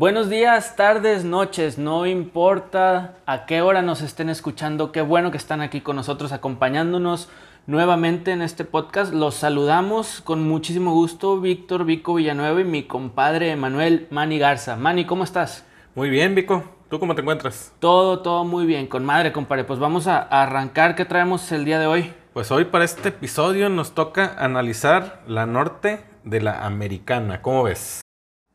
Buenos 0.00 0.30
días, 0.30 0.76
tardes, 0.76 1.26
noches, 1.26 1.76
no 1.76 2.06
importa 2.06 3.16
a 3.26 3.44
qué 3.44 3.60
hora 3.60 3.82
nos 3.82 4.00
estén 4.00 4.30
escuchando, 4.30 4.92
qué 4.92 5.02
bueno 5.02 5.30
que 5.30 5.36
están 5.36 5.60
aquí 5.60 5.82
con 5.82 5.94
nosotros 5.94 6.32
acompañándonos 6.32 7.28
nuevamente 7.66 8.32
en 8.32 8.40
este 8.40 8.64
podcast. 8.64 9.12
Los 9.12 9.34
saludamos 9.34 10.22
con 10.22 10.42
muchísimo 10.48 10.94
gusto, 10.94 11.38
Víctor 11.38 11.84
Vico 11.84 12.14
Villanueva 12.14 12.62
y 12.62 12.64
mi 12.64 12.84
compadre 12.84 13.54
Manuel 13.56 14.06
Mani 14.10 14.38
Garza. 14.38 14.74
Mani, 14.74 15.04
¿cómo 15.04 15.22
estás? 15.22 15.66
Muy 15.94 16.08
bien, 16.08 16.34
Vico. 16.34 16.64
¿Tú 16.88 16.98
cómo 16.98 17.14
te 17.14 17.20
encuentras? 17.20 17.74
Todo, 17.78 18.20
todo 18.20 18.44
muy 18.44 18.64
bien, 18.64 18.86
con 18.86 19.04
madre, 19.04 19.32
compadre. 19.32 19.64
Pues 19.64 19.78
vamos 19.78 20.06
a 20.06 20.22
arrancar. 20.22 20.94
¿Qué 20.94 21.04
traemos 21.04 21.52
el 21.52 21.66
día 21.66 21.78
de 21.78 21.86
hoy? 21.86 22.14
Pues 22.32 22.50
hoy 22.50 22.64
para 22.64 22.86
este 22.86 23.10
episodio 23.10 23.68
nos 23.68 23.92
toca 23.94 24.34
analizar 24.38 25.20
la 25.26 25.44
norte 25.44 26.02
de 26.24 26.40
la 26.40 26.64
americana. 26.64 27.42
¿Cómo 27.42 27.64
ves? 27.64 28.00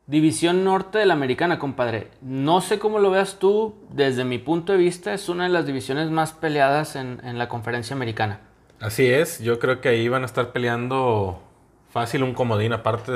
División 0.08 0.62
Norte 0.62 0.98
de 0.98 1.06
la 1.06 1.14
Americana, 1.14 1.58
compadre. 1.58 2.12
No 2.22 2.60
sé 2.60 2.78
cómo 2.78 3.00
lo 3.00 3.10
veas 3.10 3.40
tú, 3.40 3.74
desde 3.90 4.24
mi 4.24 4.38
punto 4.38 4.70
de 4.70 4.78
vista 4.78 5.12
es 5.12 5.28
una 5.28 5.44
de 5.44 5.50
las 5.50 5.66
divisiones 5.66 6.10
más 6.10 6.32
peleadas 6.32 6.94
en, 6.94 7.18
la 7.36 7.48
conferencia 7.48 7.96
americana. 7.96 8.38
Así 8.78 9.04
es, 9.04 9.40
yo 9.40 9.58
creo 9.58 9.80
que 9.80 9.88
ahí 9.88 10.08
van 10.08 10.22
a 10.22 10.26
estar 10.26 10.52
peleando 10.52 11.42
fácil 11.90 12.22
un 12.22 12.34
comodín 12.34 12.72
aparte 12.72 13.10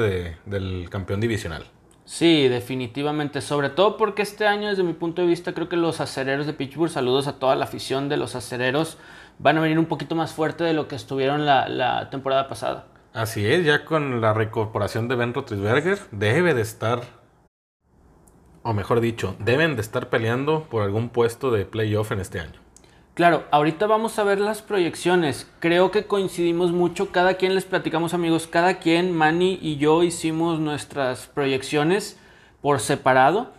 del 0.44 0.90
campeón 0.90 1.20
divisional. 1.20 1.62
Sí, 2.04 2.48
definitivamente, 2.48 3.40
sobre 3.40 3.70
todo 3.70 3.96
porque 3.96 4.22
este 4.22 4.48
año 4.48 4.68
desde 4.68 4.82
mi 4.82 4.94
punto 4.94 5.22
de 5.22 5.28
vista 5.28 5.54
creo 5.54 5.68
que 5.68 5.76
los 5.76 6.00
acereros 6.00 6.46
de 6.46 6.54
Pittsburgh, 6.54 6.90
saludos 6.90 7.28
a 7.28 7.38
toda 7.38 7.54
la 7.54 7.66
afición 7.66 8.08
de 8.08 8.16
los 8.16 8.34
acereros, 8.34 8.98
van 9.38 9.58
a 9.58 9.60
venir 9.60 9.78
un 9.78 9.86
poquito 9.86 10.16
más 10.16 10.32
fuerte 10.32 10.64
de 10.64 10.72
lo 10.72 10.88
que 10.88 10.96
estuvieron 10.96 11.46
la 11.46 12.08
temporada 12.10 12.48
pasada. 12.48 12.86
Así 13.12 13.44
es, 13.44 13.64
ya 13.64 13.84
con 13.84 14.20
la 14.20 14.32
reincorporación 14.32 15.08
de 15.08 15.16
Ben 15.16 15.34
Roethlisberger, 15.34 15.98
debe 16.12 16.54
de 16.54 16.62
estar, 16.62 17.00
o 18.62 18.72
mejor 18.72 19.00
dicho, 19.00 19.34
deben 19.40 19.74
de 19.74 19.82
estar 19.82 20.10
peleando 20.10 20.64
por 20.70 20.84
algún 20.84 21.08
puesto 21.08 21.50
de 21.50 21.64
playoff 21.64 22.12
en 22.12 22.20
este 22.20 22.38
año. 22.38 22.60
Claro, 23.14 23.44
ahorita 23.50 23.88
vamos 23.88 24.16
a 24.20 24.24
ver 24.24 24.38
las 24.38 24.62
proyecciones. 24.62 25.50
Creo 25.58 25.90
que 25.90 26.06
coincidimos 26.06 26.70
mucho, 26.70 27.10
cada 27.10 27.34
quien 27.34 27.56
les 27.56 27.64
platicamos 27.64 28.14
amigos, 28.14 28.46
cada 28.46 28.78
quien, 28.78 29.12
Manny 29.12 29.58
y 29.60 29.76
yo 29.76 30.04
hicimos 30.04 30.60
nuestras 30.60 31.26
proyecciones 31.26 32.16
por 32.62 32.78
separado. 32.78 33.50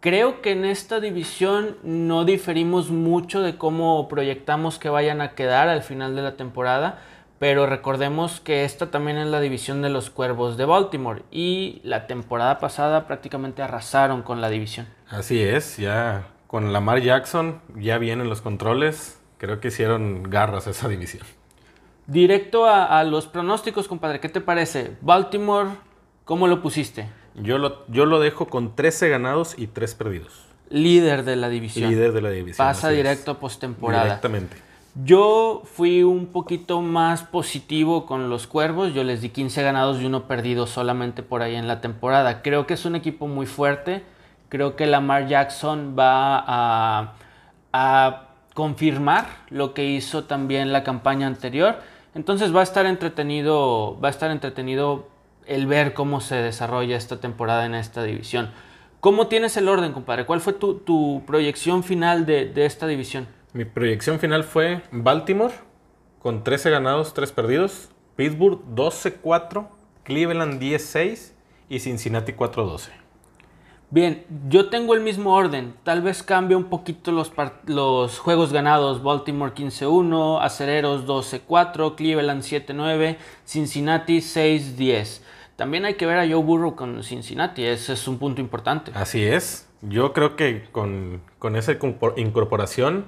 Creo 0.00 0.42
que 0.42 0.52
en 0.52 0.66
esta 0.66 1.00
división 1.00 1.78
no 1.82 2.26
diferimos 2.26 2.90
mucho 2.90 3.40
de 3.40 3.56
cómo 3.56 4.08
proyectamos 4.08 4.78
que 4.78 4.90
vayan 4.90 5.22
a 5.22 5.34
quedar 5.34 5.70
al 5.70 5.82
final 5.82 6.14
de 6.14 6.22
la 6.22 6.36
temporada 6.36 7.02
pero 7.40 7.64
recordemos 7.64 8.38
que 8.38 8.66
esta 8.66 8.90
también 8.90 9.16
es 9.16 9.26
la 9.26 9.40
división 9.40 9.80
de 9.80 9.88
los 9.88 10.10
Cuervos 10.10 10.58
de 10.58 10.66
Baltimore 10.66 11.22
y 11.30 11.80
la 11.84 12.06
temporada 12.06 12.58
pasada 12.58 13.06
prácticamente 13.06 13.62
arrasaron 13.62 14.20
con 14.20 14.42
la 14.42 14.50
división. 14.50 14.86
Así 15.08 15.40
es, 15.40 15.78
ya 15.78 16.28
con 16.46 16.74
Lamar 16.74 17.00
Jackson 17.00 17.62
ya 17.78 17.96
vienen 17.96 18.28
los 18.28 18.42
controles, 18.42 19.18
creo 19.38 19.58
que 19.58 19.68
hicieron 19.68 20.24
garras 20.24 20.66
esa 20.66 20.86
división. 20.86 21.22
Directo 22.06 22.66
a, 22.66 23.02
los 23.04 23.26
pronósticos, 23.26 23.88
compadre, 23.88 24.20
¿qué 24.20 24.28
te 24.28 24.42
parece? 24.42 24.98
Baltimore, 25.00 25.70
¿cómo 26.26 26.46
lo 26.46 26.60
pusiste? 26.60 27.08
Yo 27.36 27.56
lo, 27.56 27.86
yo 27.86 28.04
lo 28.04 28.20
dejo 28.20 28.48
con 28.48 28.76
13 28.76 29.08
ganados 29.08 29.54
y 29.56 29.66
3 29.66 29.94
perdidos. 29.94 30.44
Líder 30.68 31.24
de 31.24 31.36
la 31.36 31.48
división. 31.48 31.88
Líder 31.88 32.12
de 32.12 32.20
la 32.20 32.28
división. 32.28 32.66
Pasa 32.66 32.90
directo 32.90 33.30
a 33.30 33.40
postemporada. 33.40 34.04
Directamente. 34.04 34.69
Yo 34.96 35.62
fui 35.64 36.02
un 36.02 36.26
poquito 36.26 36.80
más 36.80 37.22
positivo 37.22 38.06
con 38.06 38.28
los 38.28 38.48
Cuervos, 38.48 38.92
yo 38.92 39.04
les 39.04 39.20
di 39.20 39.28
15 39.28 39.62
ganados 39.62 40.00
y 40.00 40.06
uno 40.06 40.24
perdido 40.24 40.66
solamente 40.66 41.22
por 41.22 41.42
ahí 41.42 41.54
en 41.54 41.68
la 41.68 41.80
temporada. 41.80 42.42
Creo 42.42 42.66
que 42.66 42.74
es 42.74 42.84
un 42.84 42.96
equipo 42.96 43.28
muy 43.28 43.46
fuerte, 43.46 44.02
creo 44.48 44.74
que 44.74 44.86
Lamar 44.86 45.28
Jackson 45.28 45.94
va 45.96 46.44
a, 47.72 48.26
confirmar 48.52 49.26
lo 49.48 49.74
que 49.74 49.84
hizo 49.84 50.24
también 50.24 50.72
la 50.72 50.82
campaña 50.82 51.28
anterior. 51.28 51.76
Entonces 52.16 52.54
va 52.54 52.60
a 52.60 52.64
estar 52.64 52.84
entretenido, 52.84 53.98
va 54.00 54.08
a 54.08 54.10
estar 54.10 54.32
entretenido 54.32 55.08
el 55.46 55.68
ver 55.68 55.94
cómo 55.94 56.20
se 56.20 56.34
desarrolla 56.34 56.96
esta 56.96 57.20
temporada 57.20 57.64
en 57.64 57.76
esta 57.76 58.02
división. 58.02 58.50
¿Cómo 58.98 59.28
tienes 59.28 59.56
el 59.56 59.68
orden, 59.68 59.92
compadre? 59.92 60.26
¿Cuál 60.26 60.40
fue 60.40 60.52
tu, 60.52 61.22
proyección 61.26 61.84
final 61.84 62.26
de 62.26 62.66
esta 62.66 62.88
división? 62.88 63.28
Mi 63.52 63.64
proyección 63.64 64.20
final 64.20 64.44
fue 64.44 64.82
Baltimore 64.92 65.52
con 66.20 66.44
13 66.44 66.70
ganados, 66.70 67.14
3 67.14 67.32
perdidos, 67.32 67.88
Pittsburgh 68.14 68.60
12-4, 68.76 69.66
Cleveland 70.04 70.60
10-6 70.62 71.32
y 71.68 71.80
Cincinnati 71.80 72.32
4-12. 72.32 72.90
Bien, 73.90 74.24
yo 74.48 74.68
tengo 74.68 74.94
el 74.94 75.00
mismo 75.00 75.34
orden. 75.34 75.74
Tal 75.82 76.00
vez 76.00 76.22
cambie 76.22 76.56
un 76.56 76.64
poquito 76.64 77.10
los, 77.10 77.32
los 77.66 78.20
juegos 78.20 78.52
ganados. 78.52 79.02
Baltimore 79.02 79.52
15-1, 79.52 80.38
Acereros 80.40 81.04
12-4, 81.04 81.96
Cleveland 81.96 82.42
7-9, 82.42 83.16
Cincinnati 83.44 84.18
6-10. 84.18 85.22
También 85.56 85.86
hay 85.86 85.94
que 85.94 86.06
ver 86.06 86.18
a 86.18 86.22
Joe 86.26 86.40
Burrow 86.40 86.76
con 86.76 87.02
Cincinnati. 87.02 87.64
Ese 87.64 87.94
es 87.94 88.06
un 88.06 88.18
punto 88.18 88.40
importante. 88.40 88.92
Así 88.94 89.24
es. 89.24 89.68
Yo 89.82 90.12
creo 90.12 90.36
que 90.36 90.68
con, 90.70 91.20
con 91.40 91.56
esa 91.56 91.72
incorporación 92.16 93.06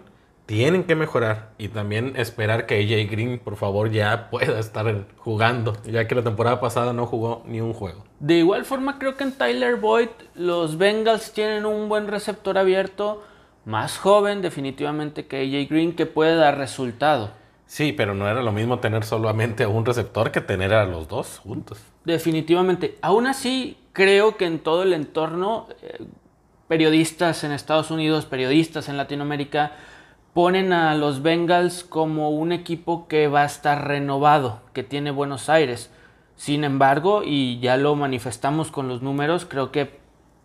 tienen 0.52 0.84
que 0.84 0.94
mejorar 0.94 1.52
y 1.56 1.68
también 1.68 2.12
esperar 2.14 2.66
que 2.66 2.74
AJ 2.74 3.10
Green, 3.10 3.38
por 3.38 3.56
favor, 3.56 3.90
ya 3.90 4.28
pueda 4.30 4.60
estar 4.60 5.06
jugando, 5.16 5.78
ya 5.84 6.06
que 6.06 6.14
la 6.14 6.22
temporada 6.22 6.60
pasada 6.60 6.92
no 6.92 7.06
jugó 7.06 7.42
ni 7.46 7.62
un 7.62 7.72
juego. 7.72 8.04
De 8.20 8.34
igual 8.34 8.66
forma, 8.66 8.98
creo 8.98 9.16
que 9.16 9.24
en 9.24 9.32
Tyler 9.32 9.76
Boyd 9.76 10.10
los 10.34 10.76
Bengals 10.76 11.32
tienen 11.32 11.64
un 11.64 11.88
buen 11.88 12.06
receptor 12.06 12.58
abierto, 12.58 13.22
más 13.64 13.96
joven 13.96 14.42
definitivamente 14.42 15.24
que 15.24 15.38
AJ 15.38 15.70
Green, 15.70 15.96
que 15.96 16.04
puede 16.04 16.36
dar 16.36 16.58
resultado. 16.58 17.30
Sí, 17.64 17.94
pero 17.94 18.12
no 18.12 18.28
era 18.28 18.42
lo 18.42 18.52
mismo 18.52 18.78
tener 18.78 19.04
solamente 19.04 19.64
a 19.64 19.68
un 19.68 19.86
receptor 19.86 20.32
que 20.32 20.42
tener 20.42 20.74
a 20.74 20.84
los 20.84 21.08
dos 21.08 21.38
juntos. 21.38 21.78
Definitivamente. 22.04 22.98
Aún 23.00 23.26
así, 23.26 23.78
creo 23.94 24.36
que 24.36 24.44
en 24.44 24.58
todo 24.58 24.82
el 24.82 24.92
entorno, 24.92 25.68
eh, 25.80 26.04
periodistas 26.68 27.42
en 27.42 27.52
Estados 27.52 27.90
Unidos, 27.90 28.26
periodistas 28.26 28.90
en 28.90 28.98
Latinoamérica, 28.98 29.72
ponen 30.32 30.72
a 30.72 30.94
los 30.94 31.22
Bengals 31.22 31.84
como 31.84 32.30
un 32.30 32.52
equipo 32.52 33.06
que 33.06 33.28
va 33.28 33.42
a 33.42 33.46
estar 33.46 33.86
renovado, 33.86 34.60
que 34.72 34.82
tiene 34.82 35.10
Buenos 35.10 35.48
Aires. 35.48 35.90
Sin 36.36 36.64
embargo, 36.64 37.22
y 37.24 37.60
ya 37.60 37.76
lo 37.76 37.94
manifestamos 37.94 38.70
con 38.70 38.88
los 38.88 39.02
números, 39.02 39.44
creo 39.44 39.70
que 39.70 40.00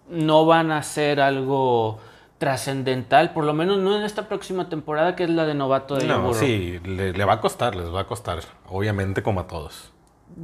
no 0.10 0.46
van 0.46 0.72
a 0.72 0.84
ser 0.84 1.20
algo 1.20 2.00
trascendental, 2.38 3.34
por 3.34 3.46
lo 3.46 3.54
menos 3.54 3.80
no 3.80 3.98
en 3.98 4.04
esta 4.04 4.28
próxima 4.28 4.70
temporada 4.70 5.16
que 5.16 5.24
es 5.24 5.30
la 5.30 5.46
de 5.46 5.56
novato 5.56 5.96
de 5.96 6.06
No, 6.06 6.34
sí, 6.34 6.80
le, 6.86 7.26
va 7.26 7.34
a 7.34 7.42
costar, 7.42 7.76
les 7.76 7.92
va 7.94 8.02
a 8.02 8.04
costar, 8.06 8.40
obviamente 8.70 9.24
como 9.24 9.40
a 9.40 9.48
todos. 9.48 9.92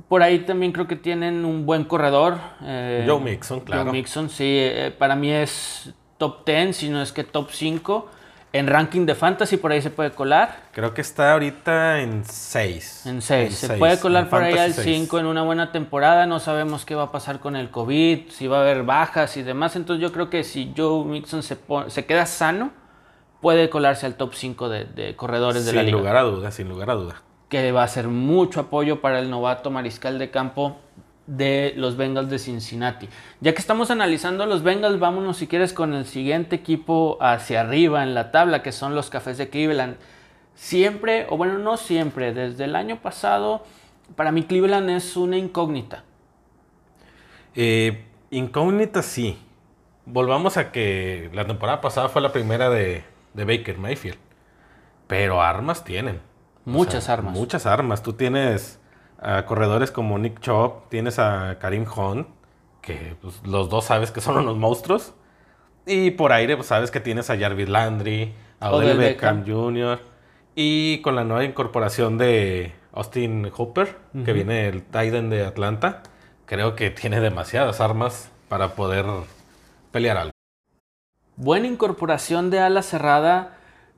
Por 0.08 0.24
ahí 0.24 0.40
también 0.40 0.72
creo 0.72 0.88
que 0.88 0.96
tienen 0.96 1.46
un 1.46 1.66
buen 1.66 1.84
corredor. 1.84 2.38
Eh, 2.64 3.06
Joe 3.08 3.20
Mixon, 3.20 3.60
claro. 3.60 3.84
Joe 3.84 3.92
Mixon, 3.92 4.30
sí, 4.30 4.46
eh, 4.48 4.96
para 4.98 5.16
mí 5.16 5.30
es 5.30 5.94
top 6.18 6.46
10, 6.46 6.76
si 6.76 6.90
no 6.90 7.02
es 7.02 7.12
que 7.12 7.24
top 7.24 7.52
5. 7.52 8.10
En 8.54 8.68
ranking 8.68 9.08
de 9.08 9.16
fantasy 9.16 9.58
por 9.58 9.72
ahí 9.72 9.82
se 9.82 9.90
puede 9.90 10.12
colar. 10.12 10.68
Creo 10.74 10.94
que 10.94 11.02
está 11.02 11.34
ahorita 11.34 12.02
en 12.02 12.24
6. 12.24 13.08
En 13.08 13.24
6. 13.24 13.56
Se 13.56 13.78
puede 13.78 14.00
colar 14.00 14.30
por 14.30 14.44
ahí 14.44 14.56
al 14.56 14.74
5 14.74 15.20
en 15.20 15.26
una 15.26 15.42
buena 15.42 15.72
temporada. 15.72 16.28
No 16.28 16.40
sabemos 16.40 16.86
qué 16.86 16.94
va 16.94 17.06
a 17.06 17.12
pasar 17.12 17.40
con 17.40 17.56
el 17.56 17.72
COVID, 17.72 18.30
si 18.30 18.46
va 18.46 18.60
a 18.60 18.62
haber 18.62 18.84
bajas 18.84 19.38
y 19.38 19.42
demás. 19.42 19.76
Entonces 19.76 20.04
yo 20.04 20.14
creo 20.14 20.30
que 20.30 20.44
si 20.44 20.72
Joe 20.78 21.04
Mixon 21.04 21.42
se, 21.42 21.58
se 21.88 22.06
queda 22.06 22.28
sano, 22.28 22.70
puede 23.42 23.72
colarse 23.72 24.06
al 24.06 24.18
top 24.18 24.36
5 24.36 24.70
de, 24.70 25.16
corredores 25.16 25.66
de 25.66 25.74
la 25.74 25.82
liga. 25.82 25.98
Sin 25.98 25.98
lugar 25.98 26.18
a 26.18 26.22
duda, 26.22 26.52
sin 26.52 26.70
lugar 26.70 26.92
a 26.92 26.94
duda. 26.94 27.22
Que 27.50 27.72
va 27.72 27.82
a 27.82 27.88
ser 27.88 28.08
mucho 28.08 28.60
apoyo 28.60 29.02
para 29.02 29.18
el 29.18 29.32
novato 29.32 29.72
mariscal 29.72 30.20
de 30.20 30.30
campo 30.30 30.78
de 31.28 31.74
los 31.78 31.96
Bengals 31.96 32.30
de 32.30 32.40
Cincinnati. 32.40 33.08
Ya 33.40 33.54
que 33.54 33.60
estamos 33.60 33.92
analizando 33.92 34.46
los 34.46 34.64
Bengals, 34.64 35.00
vámonos 35.00 35.38
si 35.38 35.48
quieres 35.48 35.74
con 35.74 35.94
el 35.94 36.06
siguiente 36.06 36.56
equipo 36.56 37.18
hacia 37.22 37.62
arriba 37.62 38.04
en 38.04 38.14
la 38.14 38.32
tabla, 38.32 38.62
que 38.62 38.72
son 38.72 38.96
los 38.96 39.10
Cafés 39.10 39.38
de 39.38 39.50
Cleveland. 39.50 39.96
Siempre, 40.56 41.26
o 41.30 41.38
bueno, 41.38 41.58
no 41.58 41.78
siempre, 41.78 42.34
desde 42.34 42.66
el 42.66 42.76
año 42.76 43.02
pasado, 43.02 43.64
para 44.16 44.32
mí 44.32 44.44
Cleveland 44.44 44.90
es 44.90 45.16
una 45.16 45.38
incógnita. 45.38 46.04
Eh, 47.56 48.06
incógnita 48.32 49.02
sí. 49.02 49.38
Volvamos 50.06 50.58
a 50.58 50.72
que 50.72 51.30
la 51.34 51.46
temporada 51.48 51.80
pasada 51.80 52.10
fue 52.10 52.22
la 52.22 52.34
primera 52.34 52.70
de, 52.70 53.04
Baker 53.34 53.78
Mayfield. 53.78 54.18
Pero 55.08 55.42
armas 55.42 55.84
tienen. 55.84 56.20
Muchas 56.66 57.10
armas. 57.10 57.34
Muchas 57.34 57.66
armas. 57.66 58.04
Tú 58.04 58.14
tienes 58.14 58.80
a 59.24 59.46
corredores 59.46 59.92
como 59.92 60.20
Nick 60.20 60.42
Chop, 60.42 60.90
tienes 60.90 61.18
a 61.18 61.58
Karim 61.60 61.86
Hunt, 61.96 62.28
que 62.82 63.16
pues, 63.22 63.42
los 63.46 63.70
dos 63.70 63.86
sabes 63.86 64.12
que 64.12 64.22
son 64.22 64.38
unos 64.38 64.58
monstruos. 64.58 65.14
Y 65.86 66.12
por 66.12 66.32
aire 66.32 66.56
pues, 66.56 66.68
sabes 66.68 66.92
que 66.92 67.00
tienes 67.00 67.30
a 67.30 67.38
Jarvis 67.38 67.70
Landry, 67.70 68.34
a 68.60 68.72
Odell 68.72 68.98
Beckham, 68.98 69.46
Jr. 69.46 70.00
Y 70.56 71.02
con 71.02 71.16
la 71.16 71.24
nueva 71.24 71.44
incorporación 71.46 72.18
de 72.18 72.74
Austin 72.92 73.50
Hooper, 73.50 73.98
que 74.24 74.34
viene 74.34 74.68
el 74.68 74.84
Titan 74.84 75.30
de 75.30 75.46
Atlanta, 75.46 76.04
creo 76.46 76.76
que 76.76 76.92
tiene 76.92 77.20
demasiadas 77.20 77.82
armas 77.82 78.30
para 78.50 78.76
poder 78.76 79.06
pelear 79.92 80.18
algo. 80.18 80.34
Buena 81.36 81.68
incorporación 81.68 82.52
de 82.52 82.60
ala 82.60 82.84
cerrada. 82.84 83.58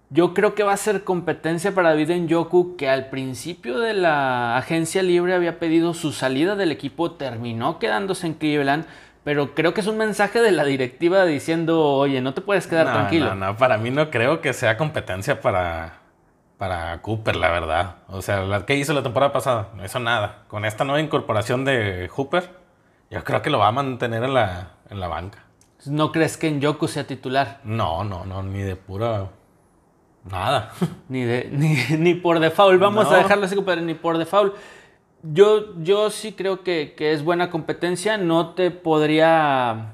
Yo 0.09 0.33
creo 0.33 0.53
que 0.53 0.63
va 0.63 0.73
a 0.73 0.77
ser 0.77 1.03
competencia 1.03 1.73
para 1.73 1.89
David 1.89 2.11
Njoku, 2.11 2.75
que 2.75 2.89
al 2.89 3.09
principio 3.09 3.79
de 3.79 3.93
la 3.93 4.55
agencia 4.57 5.01
libre 5.01 5.33
había 5.33 5.57
pedido 5.57 5.93
su 5.93 6.11
salida 6.11 6.55
del 6.55 6.71
equipo, 6.71 7.11
terminó 7.11 7.79
quedándose 7.79 8.27
en 8.27 8.35
Cleveland, 8.35 8.85
pero 9.23 9.55
creo 9.55 9.73
que 9.73 9.81
es 9.81 9.87
un 9.87 9.97
mensaje 9.97 10.41
de 10.41 10.51
la 10.51 10.63
directiva 10.63 11.25
diciendo, 11.25 11.83
oye, 11.83 12.21
no 12.21 12.35
te 12.35 12.41
puedes 12.41 12.67
quedar 12.67 12.85
No, 12.85 12.93
tranquilo. 12.93 13.33
No, 13.33 13.47
no, 13.47 13.57
para 13.57 13.79
mí 13.79 13.89
no 13.89 14.11
creo 14.11 14.41
que 14.41 14.53
sea 14.53 14.77
competencia 14.77 15.41
para, 15.41 16.01
para 16.59 17.01
Cooper, 17.01 17.35
la 17.35 17.49
verdad. 17.49 17.95
O 18.07 18.21
sea, 18.21 18.41
la 18.41 18.67
que 18.67 18.75
hizo 18.75 18.93
la 18.93 19.01
temporada 19.01 19.33
pasada, 19.33 19.69
no 19.75 19.83
hizo 19.83 19.99
nada. 19.99 20.43
Con 20.47 20.63
esta 20.65 20.83
nueva 20.83 21.01
incorporación 21.01 21.65
de 21.65 22.07
Hooper, 22.15 22.51
yo 23.09 23.23
creo 23.23 23.41
que 23.41 23.49
lo 23.49 23.57
va 23.57 23.69
a 23.69 23.71
mantener 23.71 24.23
en 24.23 24.35
la, 24.35 24.73
en 24.91 24.99
la 24.99 25.07
banca. 25.07 25.39
¿No 25.87 26.11
crees 26.11 26.37
que 26.37 26.51
Njoku 26.51 26.87
sea 26.87 27.07
titular? 27.07 27.59
No, 27.63 28.03
no, 28.03 28.25
no, 28.25 28.43
ni 28.43 28.61
de 28.61 28.75
pura. 28.75 29.27
Nada. 30.29 30.71
Ni, 31.09 31.23
de, 31.23 31.49
ni, 31.51 31.77
ni 31.97 32.15
por 32.15 32.39
default, 32.39 32.79
vamos 32.79 33.05
No. 33.05 33.11
a 33.11 33.17
dejarlo 33.17 33.45
así, 33.45 33.55
compadre, 33.55 33.81
ni 33.81 33.93
por 33.93 34.17
default. 34.17 34.55
Yo, 35.23 35.75
yo 35.81 36.09
sí 36.09 36.33
creo 36.33 36.63
que, 36.63 36.93
que 36.95 37.11
es 37.13 37.23
buena 37.23 37.49
competencia, 37.49 38.17
no 38.17 38.49
te 38.53 38.69
podría 38.71 39.93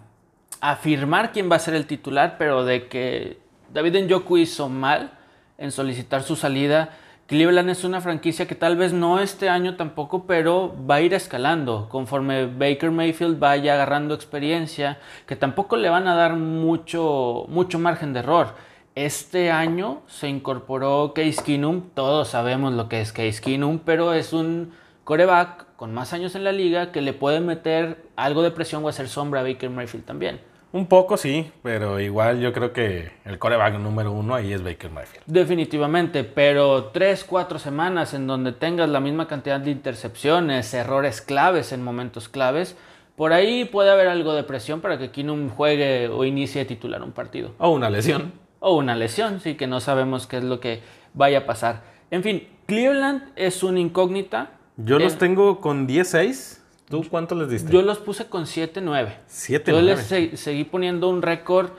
afirmar 0.60 1.32
quién 1.32 1.50
va 1.52 1.56
a 1.56 1.60
ser 1.60 1.74
el 1.74 1.86
titular, 1.86 2.36
pero 2.38 2.66
de 2.66 2.88
que 2.88 3.40
David 3.74 3.98
Njoku 4.06 4.38
hizo 4.38 4.68
mal 4.70 5.12
en 5.58 5.72
solicitar 5.72 6.24
su 6.24 6.36
salida. 6.36 6.90
Cleveland 7.28 7.70
es 7.70 7.86
una 7.86 8.02
franquicia 8.02 8.46
que 8.46 8.56
tal 8.56 8.76
vez 8.76 8.92
no 8.92 9.20
este 9.20 9.48
año 9.48 9.76
tampoco, 9.78 10.26
pero 10.28 10.76
va 10.90 10.96
a 10.96 11.02
ir 11.02 11.14
escalando 11.14 11.88
conforme 11.90 12.46
Baker 12.46 12.92
Mayfield 12.92 13.40
vaya 13.40 13.74
agarrando 13.76 14.14
experiencia, 14.14 15.00
que 15.26 15.38
tampoco 15.38 15.78
le 15.78 15.90
van 15.90 16.10
a 16.10 16.16
dar 16.16 16.36
mucho, 16.36 17.46
mucho 17.48 17.80
margen 17.80 18.12
de 18.12 18.20
error. 18.20 18.54
Este 18.96 19.52
año 19.52 20.02
se 20.08 20.28
incorporó 20.28 21.14
Case 21.16 21.42
Keenum, 21.46 21.92
todos 21.94 22.28
sabemos 22.28 22.74
lo 22.74 22.90
que 22.90 23.00
es 23.00 23.14
Case 23.14 23.40
Keenum, 23.42 23.80
pero 23.80 24.14
es 24.14 24.34
un 24.34 24.74
coreback 25.06 25.66
con 25.78 25.94
más 25.94 26.12
años 26.12 26.36
en 26.36 26.44
la 26.44 26.52
liga 26.52 26.92
que 26.92 27.00
le 27.00 27.14
puede 27.14 27.40
meter 27.40 28.04
algo 28.18 28.42
de 28.42 28.52
presión 28.52 28.84
o 28.84 28.90
hacer 28.90 29.08
sombra 29.08 29.40
a 29.40 29.44
Baker 29.44 29.70
Mayfield 29.70 30.04
también. 30.04 30.42
Un 30.74 30.88
poco 30.88 31.16
sí, 31.16 31.52
pero 31.64 32.02
igual 32.02 32.42
yo 32.42 32.52
creo 32.52 32.74
que 32.74 33.12
el 33.24 33.40
coreback 33.40 33.80
número 33.80 34.12
uno 34.12 34.36
ahí 34.36 34.52
es 34.52 34.62
Baker 34.62 34.92
Mayfield. 34.92 35.24
Definitivamente, 35.26 36.26
pero 36.26 36.86
tres, 36.94 37.24
cuatro 37.24 37.60
semanas 37.60 38.14
en 38.14 38.28
donde 38.28 38.52
tengas 38.52 38.90
la 38.90 39.00
misma 39.00 39.26
cantidad 39.26 39.62
de 39.62 39.72
intercepciones, 39.72 40.74
errores 40.74 41.22
claves 41.22 41.72
en 41.72 41.82
momentos 41.82 42.28
claves, 42.28 42.76
por 43.16 43.32
ahí 43.32 43.66
puede 43.66 43.90
haber 43.90 44.08
algo 44.08 44.34
de 44.34 44.44
presión 44.44 44.82
para 44.82 44.98
que 44.98 45.12
Keenum 45.12 45.50
juegue 45.50 46.10
o 46.10 46.26
inicie 46.26 46.66
titular 46.66 47.02
un 47.04 47.12
partido. 47.12 47.52
O 47.58 47.70
una 47.70 47.90
lesión. 47.90 48.34
O 48.64 48.76
una 48.78 48.96
lesión, 48.96 49.42
sí, 49.42 49.56
que 49.56 49.68
no 49.68 49.80
sabemos 49.82 50.28
qué 50.28 50.38
es 50.38 50.44
lo 50.44 50.60
que 50.62 50.82
vaya 51.14 51.40
a 51.40 51.46
pasar. 51.46 51.82
En 52.12 52.24
fin, 52.24 52.48
Cleveland 52.68 53.24
es 53.36 53.64
una 53.64 53.80
incógnita. 53.80 54.52
Yo 54.78 54.98
los 55.00 55.18
tengo 55.18 55.60
con 55.60 55.88
10-6. 55.88 56.60
¿Tú 56.90 57.04
cuánto 57.10 57.36
les 57.36 57.50
diste? 57.50 57.72
Yo 57.72 57.82
los 57.82 57.98
puse 58.00 58.28
con 58.28 58.44
7-9. 58.46 59.16
7 59.28 59.72
Yo 59.72 59.82
les 59.82 60.00
se- 60.02 60.38
seguí 60.38 60.64
poniendo 60.64 61.10
un 61.10 61.22
récord 61.22 61.72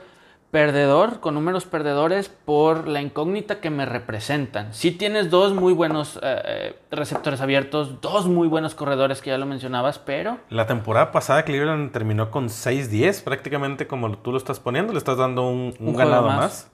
perdedor, 0.51 1.19
con 1.19 1.33
números 1.33 1.65
perdedores, 1.65 2.29
por 2.29 2.87
la 2.87 3.01
incógnita 3.01 3.59
que 3.59 3.71
me 3.71 3.85
representan. 3.87 4.71
Si 4.73 4.91
tienes 4.91 5.31
dos 5.31 5.53
muy 5.53 5.73
buenos 5.73 6.17
eh, 6.17 6.41
eh, 6.45 6.75
receptores 6.91 7.41
abiertos, 7.41 8.01
dos 8.01 8.27
muy 8.27 8.47
buenos 8.47 8.75
corredores 8.75 9.21
que 9.21 9.31
ya 9.31 9.39
lo 9.39 9.47
mencionabas, 9.47 9.97
pero 9.97 10.37
La 10.49 10.67
temporada 10.67 11.11
pasada 11.11 11.43
Cleveland 11.43 11.91
terminó 11.91 12.29
con 12.29 12.49
6-10, 12.49 13.23
prácticamente 13.23 13.87
como 13.87 14.15
tú 14.19 14.31
lo 14.31 14.37
estás 14.37 14.59
poniendo, 14.59 14.93
le 14.93 14.99
estás 14.99 15.17
dando 15.17 15.47
un, 15.49 15.73
un 15.79 15.87
Un 15.87 15.93
juego 15.95 15.97
ganado 16.09 16.27
más. 16.27 16.37
más. 16.37 16.71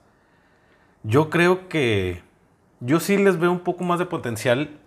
Yo 1.02 1.30
creo 1.30 1.68
que 1.68 2.22
yo 2.80 3.00
sí 3.00 3.16
les 3.16 3.38
veo 3.38 3.50
un 3.50 3.60
poco 3.60 3.84
más 3.84 3.98
de 3.98 4.06
potencial 4.06 4.78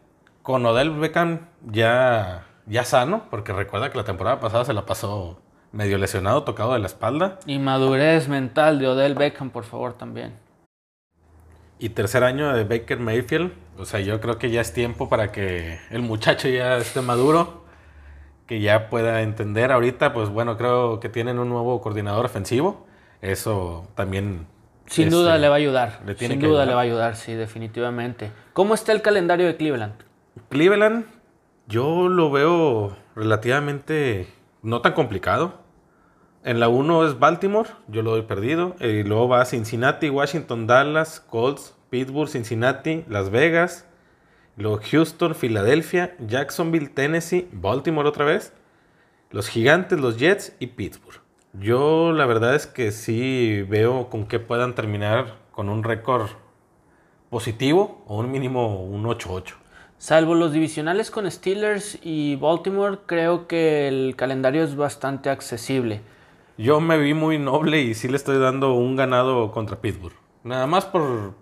con 0.43 0.65
Odell 0.65 0.91
Beckham 0.91 1.47
ya, 1.65 2.45
ya 2.67 2.83
sano, 2.83 3.23
porque 3.31 3.51
recuerda 3.51 3.89
que 3.89 3.97
la 3.97 4.03
temporada 4.03 4.39
pasada 4.39 4.63
se 4.65 4.73
la 4.73 4.85
pasó 4.85 5.39
medio 5.71 5.97
lesionado, 5.97 6.43
tocado 6.43 6.73
de 6.73 6.79
la 6.79 6.85
espalda. 6.85 7.39
y 7.47 7.57
madurez 7.57 8.27
mental 8.27 8.77
de 8.77 8.87
Odell 8.87 9.15
Beckham, 9.15 9.49
por 9.49 9.63
favor, 9.63 9.93
también. 9.93 10.33
Y 11.79 11.89
tercer 11.89 12.23
año 12.23 12.53
de 12.53 12.63
Baker 12.63 12.99
Mayfield, 12.99 13.51
o 13.79 13.85
sea, 13.85 13.99
yo 13.99 14.21
creo 14.21 14.37
que 14.37 14.51
ya 14.51 14.61
es 14.61 14.71
tiempo 14.71 15.09
para 15.09 15.31
que 15.31 15.79
el 15.89 16.03
muchacho 16.03 16.47
ya 16.47 16.77
esté 16.77 17.01
maduro, 17.01 17.63
que 18.45 18.61
ya 18.61 18.89
pueda 18.89 19.23
entender 19.23 19.71
ahorita, 19.71 20.13
pues 20.13 20.29
bueno, 20.29 20.57
creo 20.57 20.99
que 20.99 21.09
tienen 21.09 21.39
un 21.39 21.49
nuevo 21.49 21.81
coordinador 21.81 22.25
ofensivo, 22.25 22.85
eso 23.21 23.87
también... 23.95 24.52
Sin 24.85 25.05
este, 25.05 25.15
duda 25.15 25.37
le 25.37 25.47
va 25.49 25.55
a 25.55 25.57
ayudar. 25.57 26.01
le 26.05 26.15
tiene 26.15 26.33
Sin 26.35 26.41
que 26.41 26.47
duda 26.47 26.63
ayudar. 26.63 26.67
le 26.67 26.73
va 26.75 26.79
a 26.81 26.83
ayudar, 26.83 27.15
sí, 27.15 27.33
definitivamente. 27.33 28.31
¿Cómo 28.53 28.73
está 28.73 28.91
el 28.91 29.01
calendario 29.01 29.47
de 29.47 29.55
Cleveland? 29.55 29.93
Cleveland, 30.49 31.05
yo 31.67 32.09
lo 32.09 32.31
veo 32.31 32.95
relativamente 33.15 34.27
no 34.61 34.81
tan 34.81 34.93
complicado. 34.93 35.61
En 36.43 36.59
la 36.59 36.67
1 36.67 37.07
es 37.07 37.19
Baltimore, 37.19 37.69
yo 37.87 38.01
lo 38.01 38.11
doy 38.11 38.23
perdido. 38.23 38.75
Y 38.79 39.03
luego 39.03 39.29
va 39.29 39.45
Cincinnati, 39.45 40.09
Washington, 40.09 40.67
Dallas, 40.67 41.21
Colts, 41.21 41.73
Pittsburgh, 41.89 42.29
Cincinnati, 42.29 43.05
Las 43.07 43.29
Vegas. 43.29 43.87
Luego 44.57 44.79
Houston, 44.91 45.33
Filadelfia, 45.35 46.15
Jacksonville, 46.19 46.89
Tennessee, 46.89 47.47
Baltimore 47.51 48.07
otra 48.07 48.25
vez. 48.25 48.53
Los 49.31 49.47
Gigantes, 49.47 49.99
los 49.99 50.17
Jets 50.17 50.55
y 50.59 50.67
Pittsburgh. 50.67 51.22
Yo 51.59 52.13
la 52.13 52.25
verdad 52.25 52.55
es 52.55 52.65
que 52.65 52.91
sí 52.91 53.61
veo 53.69 54.09
con 54.09 54.25
que 54.25 54.39
puedan 54.39 54.73
terminar 54.73 55.37
con 55.51 55.69
un 55.69 55.83
récord 55.83 56.29
positivo 57.29 58.03
o 58.07 58.17
un 58.17 58.31
mínimo 58.31 58.83
un 58.83 59.03
8-8. 59.03 59.53
Salvo 59.99 60.33
los 60.33 60.51
divisionales 60.51 61.11
con 61.11 61.29
Steelers 61.29 61.99
y 62.01 62.37
Baltimore, 62.37 62.99
creo 63.05 63.47
que 63.47 63.87
el 63.87 64.15
calendario 64.15 64.63
es 64.63 64.75
bastante 64.75 65.29
accesible. 65.29 66.01
Yo 66.57 66.81
me 66.81 66.97
vi 66.97 67.13
muy 67.13 67.37
noble 67.37 67.81
y 67.81 67.93
sí 67.93 68.07
le 68.07 68.17
estoy 68.17 68.39
dando 68.39 68.73
un 68.73 68.95
ganado 68.95 69.51
contra 69.51 69.79
Pittsburgh. 69.79 70.15
Nada 70.43 70.65
más 70.65 70.85
por, 70.85 71.35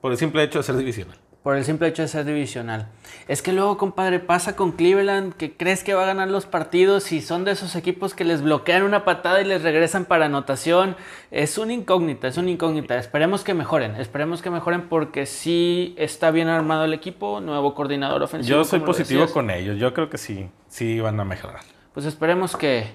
por 0.00 0.12
el 0.12 0.18
simple 0.18 0.42
hecho 0.42 0.60
de 0.60 0.62
ser 0.62 0.76
divisional. 0.78 1.18
Por 1.48 1.56
el 1.56 1.64
simple 1.64 1.88
hecho 1.88 2.02
de 2.02 2.08
ser 2.08 2.26
divisional. 2.26 2.88
Es 3.26 3.40
que 3.40 3.54
luego, 3.54 3.78
compadre, 3.78 4.20
pasa 4.20 4.54
con 4.54 4.72
Cleveland 4.72 5.32
que 5.32 5.56
crees 5.56 5.82
que 5.82 5.94
va 5.94 6.02
a 6.02 6.06
ganar 6.06 6.28
los 6.28 6.44
partidos 6.44 7.10
y 7.10 7.22
son 7.22 7.46
de 7.46 7.52
esos 7.52 7.74
equipos 7.74 8.12
que 8.12 8.26
les 8.26 8.42
bloquean 8.42 8.82
una 8.82 9.06
patada 9.06 9.40
y 9.40 9.46
les 9.46 9.62
regresan 9.62 10.04
para 10.04 10.26
anotación. 10.26 10.94
Es 11.30 11.56
una 11.56 11.72
incógnita, 11.72 12.28
es 12.28 12.36
una 12.36 12.50
incógnita. 12.50 12.98
Esperemos 12.98 13.44
que 13.44 13.54
mejoren, 13.54 13.96
esperemos 13.96 14.42
que 14.42 14.50
mejoren 14.50 14.90
porque 14.90 15.24
sí 15.24 15.94
está 15.96 16.30
bien 16.32 16.48
armado 16.48 16.84
el 16.84 16.92
equipo, 16.92 17.40
nuevo 17.40 17.74
coordinador 17.74 18.22
ofensivo. 18.22 18.58
Yo 18.58 18.64
soy 18.66 18.80
positivo 18.80 19.22
decías. 19.22 19.32
con 19.32 19.48
ellos. 19.48 19.78
Yo 19.78 19.94
creo 19.94 20.10
que 20.10 20.18
sí, 20.18 20.50
sí 20.68 21.00
van 21.00 21.18
a 21.18 21.24
mejorar. 21.24 21.60
Pues 21.94 22.04
esperemos 22.04 22.58
que 22.58 22.88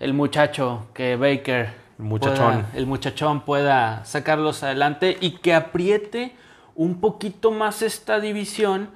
el 0.00 0.14
muchacho, 0.14 0.86
que 0.94 1.16
Baker, 1.16 1.74
El 1.98 2.04
muchachón. 2.06 2.36
pueda- 2.62 2.70
el 2.74 2.86
muchachón 2.86 3.40
pueda 3.42 4.02
sacarlos 4.06 4.62
adelante 4.62 5.18
y 5.20 5.32
que 5.32 5.52
apriete 5.52 6.32
un 6.78 7.00
poquito 7.00 7.50
más 7.50 7.82
esta 7.82 8.20
división 8.20 8.88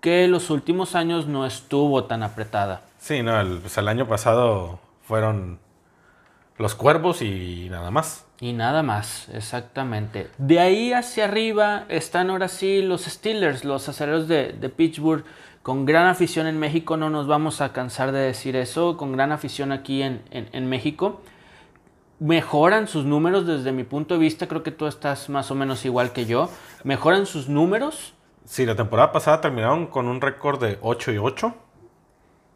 que 0.00 0.26
los 0.26 0.50
últimos 0.50 0.94
años 0.94 1.26
no 1.26 1.44
estuvo 1.46 2.04
tan 2.04 2.22
apretada. 2.22 2.80
Sí, 2.98 3.22
no, 3.22 3.38
el, 3.40 3.58
pues 3.58 3.76
el 3.78 3.86
año 3.88 4.08
pasado 4.08 4.80
fueron 5.02 5.58
los 6.58 6.74
cuervos 6.74 7.20
y 7.22 7.68
nada 7.70 7.90
más. 7.90 8.24
Y 8.40 8.52
nada 8.54 8.82
más, 8.82 9.28
exactamente. 9.34 10.28
De 10.38 10.60
ahí 10.60 10.92
hacia 10.94 11.24
arriba 11.24 11.84
están 11.88 12.30
ahora 12.30 12.48
sí 12.48 12.80
los 12.82 13.02
Steelers, 13.04 13.64
los 13.64 13.88
acereros 13.88 14.28
de, 14.28 14.52
de 14.52 14.68
Pittsburgh, 14.70 15.24
con 15.62 15.84
gran 15.84 16.06
afición 16.06 16.46
en 16.46 16.58
México, 16.58 16.96
no 16.96 17.10
nos 17.10 17.26
vamos 17.26 17.60
a 17.60 17.72
cansar 17.72 18.12
de 18.12 18.20
decir 18.20 18.56
eso, 18.56 18.96
con 18.96 19.12
gran 19.12 19.30
afición 19.32 19.72
aquí 19.72 20.02
en, 20.02 20.22
en- 20.30 20.48
en 20.52 20.68
México. 20.68 21.20
Mejoran 22.18 22.88
sus 22.88 23.04
números 23.04 23.46
desde 23.46 23.72
mi 23.72 23.84
punto 23.84 24.14
de 24.14 24.20
vista, 24.20 24.46
creo 24.48 24.62
que 24.62 24.70
tú 24.70 24.86
estás 24.86 25.28
más 25.28 25.50
o 25.50 25.54
menos 25.54 25.84
igual 25.84 26.12
que 26.14 26.24
yo. 26.24 26.48
Mejoran 26.86 27.26
sus 27.26 27.48
números, 27.48 28.14
Sí, 28.46 28.64
la 28.64 28.76
temporada 28.76 29.10
pasada 29.10 29.40
terminaron 29.40 29.88
con 29.88 30.06
un 30.06 30.20
récord 30.20 30.60
de 30.62 30.78
8 30.80 31.12
y 31.12 31.18
8. 31.18 31.54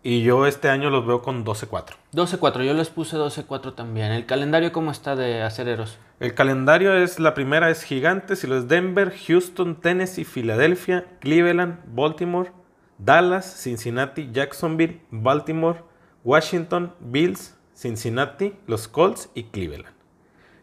Y 0.05 0.23
yo 0.23 0.47
este 0.47 0.69
año 0.69 0.89
los 0.89 1.05
veo 1.05 1.21
con 1.21 1.45
12-4. 1.45 1.97
12-4, 2.15 2.63
yo 2.63 2.73
les 2.75 2.91
puse 2.91 3.17
12-4 3.17 3.75
también. 3.75 4.13
¿El 4.13 4.25
calendario 4.25 4.71
cómo 4.71 4.93
está 4.93 5.17
de 5.17 5.43
acereros? 5.43 5.99
El 6.21 6.35
calendario 6.35 6.95
es, 6.95 7.19
la 7.19 7.35
primera 7.35 7.71
es 7.71 7.83
Gigantes 7.83 8.45
y 8.45 8.47
lo 8.47 8.57
es 8.57 8.69
Denver, 8.69 9.13
Houston, 9.27 9.81
Tennessee, 9.81 10.25
Filadelfia, 10.25 11.07
Cleveland, 11.19 11.81
Baltimore, 11.93 12.53
Dallas, 12.99 13.61
Cincinnati, 13.61 14.31
Jacksonville, 14.33 15.03
Baltimore, 15.11 15.83
Washington, 16.23 16.95
Bills, 17.01 17.59
Cincinnati, 17.75 18.55
los 18.69 18.87
Colts 18.87 19.29
y 19.35 19.43
Cleveland. 19.45 20.00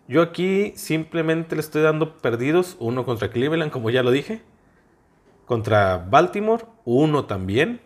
Yo 0.07 0.21
aquí 0.21 0.73
simplemente 0.75 1.55
le 1.55 1.61
estoy 1.61 1.81
dando 1.81 2.17
perdidos, 2.17 2.77
uno 2.79 3.05
contra 3.05 3.29
Cleveland, 3.29 3.71
como 3.71 3.89
ya 3.89 4.03
lo 4.03 4.11
dije, 4.11 4.41
contra 5.45 5.97
Baltimore, 5.97 6.65
uno 6.85 7.25
también, 7.25 7.81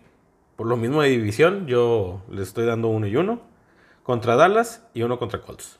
por 0.55 0.67
lo 0.67 0.77
mismo 0.77 1.01
de 1.01 1.09
división, 1.09 1.67
yo 1.67 2.21
le 2.29 2.43
estoy 2.43 2.65
dando 2.65 2.89
uno 2.89 3.07
y 3.07 3.15
uno, 3.15 3.41
contra 4.03 4.35
Dallas 4.35 4.83
y 4.93 5.03
uno 5.03 5.19
contra 5.19 5.41
Colts. 5.41 5.79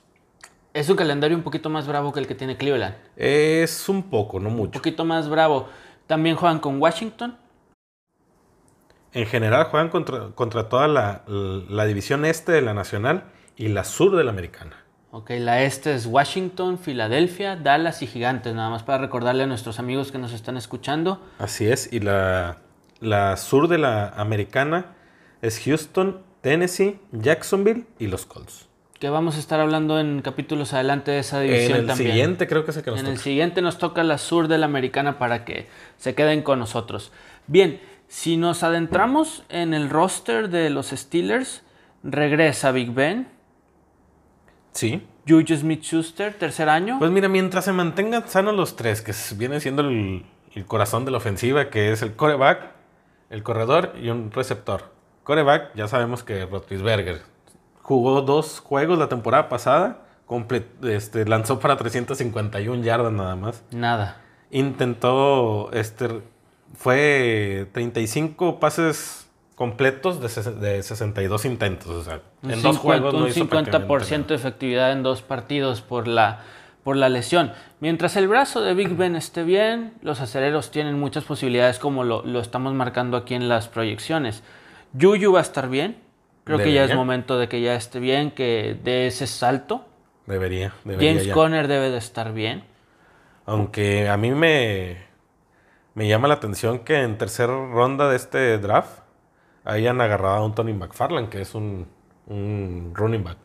Es 0.74 0.90
un 0.90 0.96
calendario 0.98 1.38
un 1.38 1.44
poquito 1.44 1.70
más 1.70 1.88
bravo 1.88 2.12
que 2.14 2.20
el 2.20 2.28
que 2.28 2.36
tiene 2.36 2.58
Cleveland. 2.58 2.96
Es 3.16 3.88
un 3.90 4.10
poco, 4.10 4.40
no 4.40 4.50
Un 4.50 4.56
mucho. 4.56 4.72
poquito 4.72 5.06
más 5.06 5.30
bravo. 5.30 5.70
También 6.08 6.36
juegan 6.36 6.60
con 6.60 6.82
Washington. 6.82 7.38
En 9.14 9.26
general 9.26 9.66
juegan 9.66 9.90
contra, 9.90 10.32
contra 10.36 10.68
toda 10.70 10.88
la, 10.88 11.24
la 11.28 11.86
división 11.86 12.26
este 12.26 12.52
de 12.52 12.62
la 12.62 12.74
nacional 12.74 13.26
y 13.58 13.68
la 13.70 13.84
sur 13.84 14.16
de 14.16 14.24
la 14.24 14.32
americana. 14.32 14.81
Ok, 15.14 15.32
la 15.40 15.64
este 15.64 15.94
es 15.94 16.06
Washington, 16.06 16.80
Filadelfia, 16.80 17.58
Dallas 17.58 18.02
y 18.02 18.08
Gigantes. 18.08 18.56
Nada 18.56 18.70
más 18.70 18.84
para 18.84 19.00
recordarle 19.00 19.44
a 19.44 19.46
nuestros 19.46 19.78
amigos 19.78 20.10
que 20.12 20.18
nos 20.18 20.32
están 20.32 20.56
escuchando. 20.56 21.22
Así 21.38 21.68
es, 21.68 21.92
y 21.92 22.00
la, 22.00 22.60
la 23.02 23.36
sur 23.36 23.68
de 23.68 23.78
la 23.78 24.08
americana 24.10 24.94
es 25.42 25.60
Houston, 25.66 26.22
Tennessee, 26.40 26.98
Jacksonville 27.12 27.86
y 28.00 28.08
los 28.08 28.26
Colts. 28.26 28.70
Que 29.00 29.10
vamos 29.10 29.36
a 29.36 29.40
estar 29.40 29.60
hablando 29.60 30.00
en 30.00 30.22
capítulos 30.22 30.74
adelante 30.74 31.12
de 31.12 31.20
esa 31.20 31.44
En 31.44 31.50
división 31.50 31.80
el 31.80 31.88
también. 31.88 32.12
siguiente 32.12 32.48
creo 32.48 32.64
que 32.64 32.72
es 32.72 32.78
el 32.78 32.84
que 32.84 32.92
nos 32.92 33.00
En 33.02 33.08
el 33.08 33.18
siguiente 33.18 33.62
nos 33.62 33.80
toca 33.80 34.04
la 34.04 34.18
sur 34.18 34.48
de 34.48 34.60
la 34.60 34.68
americana 34.68 35.20
para 35.20 35.44
que 35.44 35.68
se 35.98 36.16
queden 36.16 36.42
con 36.42 36.60
nosotros. 36.60 37.12
Bien, 37.48 37.82
si 38.08 38.38
nos 38.38 38.64
adentramos 38.64 39.44
en 39.50 39.74
el 39.74 39.90
roster 39.90 40.50
de 40.50 40.70
los 40.70 40.92
Steelers, 40.92 41.64
regresa 42.04 42.72
Big 42.72 42.92
Ben, 42.94 43.28
Sí. 44.72 45.08
Juju 45.28 45.56
Smith-Schuster, 45.56 46.34
tercer 46.34 46.70
año. 46.70 46.98
Pues 47.00 47.12
mira, 47.12 47.30
mientras 47.30 47.66
se 47.66 47.74
mantengan 47.74 48.28
sanos 48.28 48.56
los 48.56 48.76
tres, 48.76 49.02
que 49.02 49.14
viene 49.36 49.60
siendo 49.60 49.84
el, 49.84 50.26
el 50.54 50.66
corazón 50.66 51.06
de 51.06 51.12
la 51.12 51.18
ofensiva, 51.18 51.70
que 51.70 51.92
es 51.92 52.02
el 52.02 52.16
coreback, 52.16 52.72
el 53.30 53.44
corredor 53.44 53.94
y 54.02 54.10
un 54.10 54.32
receptor. 54.32 54.92
Coreback, 55.24 55.76
ya 55.76 55.88
sabemos 55.88 56.24
que 56.24 56.46
Roethlisberger 56.46 57.22
jugó 57.82 58.22
dos 58.22 58.60
juegos 58.60 58.98
la 58.98 59.10
temporada 59.10 59.50
pasada, 59.50 60.06
este, 60.84 61.26
lanzó 61.26 61.60
para 61.60 61.76
351 61.76 62.84
yardas 62.84 63.12
nada 63.12 63.36
más. 63.36 63.64
Nada. 63.72 64.22
Intentó, 64.50 65.72
este, 65.74 66.22
fue 66.74 67.68
35 67.74 68.60
pases 68.60 69.21
completos 69.62 70.20
de, 70.20 70.28
ses- 70.28 70.56
de 70.56 70.82
62 70.82 71.46
intentos. 71.46 71.92
O 71.92 72.04
sea, 72.04 72.22
Un 72.42 72.50
en 72.50 72.64
dos 72.64 72.78
50, 72.78 72.82
juegos 72.82 73.14
no 73.14 73.20
un 73.20 73.28
hizo 73.30 73.46
50% 73.46 73.86
prácticamente 73.86 74.34
de 74.34 74.36
efectividad 74.36 74.92
en 74.92 75.04
dos 75.04 75.22
partidos 75.22 75.82
por 75.82 76.08
la, 76.08 76.40
por 76.84 76.96
la 76.98 77.10
lesión. 77.10 77.52
Mientras 77.80 78.16
el 78.16 78.28
brazo 78.28 78.62
de 78.62 78.74
Big 78.74 78.96
Ben 78.98 79.16
esté 79.16 79.44
bien, 79.44 79.94
los 80.02 80.20
aceleros 80.20 80.72
tienen 80.72 81.00
muchas 81.00 81.26
posibilidades 81.26 81.78
como 81.78 82.04
lo, 82.04 82.26
lo 82.26 82.40
estamos 82.40 82.74
marcando 82.74 83.18
aquí 83.18 83.36
en 83.36 83.50
las 83.50 83.68
proyecciones. 83.68 84.42
Juju 85.00 85.32
va 85.32 85.40
a 85.40 85.44
estar 85.44 85.70
bien. 85.70 85.98
Creo 86.44 86.58
que 86.58 86.74
ya 86.74 86.84
es 86.86 86.96
momento 86.96 87.38
de 87.38 87.48
que 87.48 87.62
ya 87.62 87.76
esté 87.76 88.00
bien, 88.00 88.32
que 88.32 88.76
dé 88.84 89.06
ese 89.06 89.28
salto. 89.28 89.86
Debería, 90.26 90.74
debería 90.84 91.12
James 91.12 91.28
ya. 91.28 91.34
Conner 91.36 91.68
debe 91.68 91.92
de 91.92 91.98
estar 92.00 92.34
bien. 92.34 92.64
Aunque 93.46 94.10
a 94.10 94.18
mí 94.18 94.32
me, 94.32 94.98
me 95.94 96.08
llama 96.08 96.28
la 96.28 96.34
atención 96.34 96.80
que 96.80 97.04
en 97.04 97.20
tercera 97.20 97.54
ronda 97.54 98.10
de 98.10 98.16
este 98.16 98.58
draft 98.58 99.01
hayan 99.66 100.02
agarrado 100.02 100.36
a 100.36 100.46
un 100.46 100.56
Tony 100.56 100.74
McFarland, 100.74 101.30
que 101.30 101.42
es 101.42 101.56
un, 101.56 101.88
un 102.28 102.92
running 102.94 103.24
back. 103.24 103.38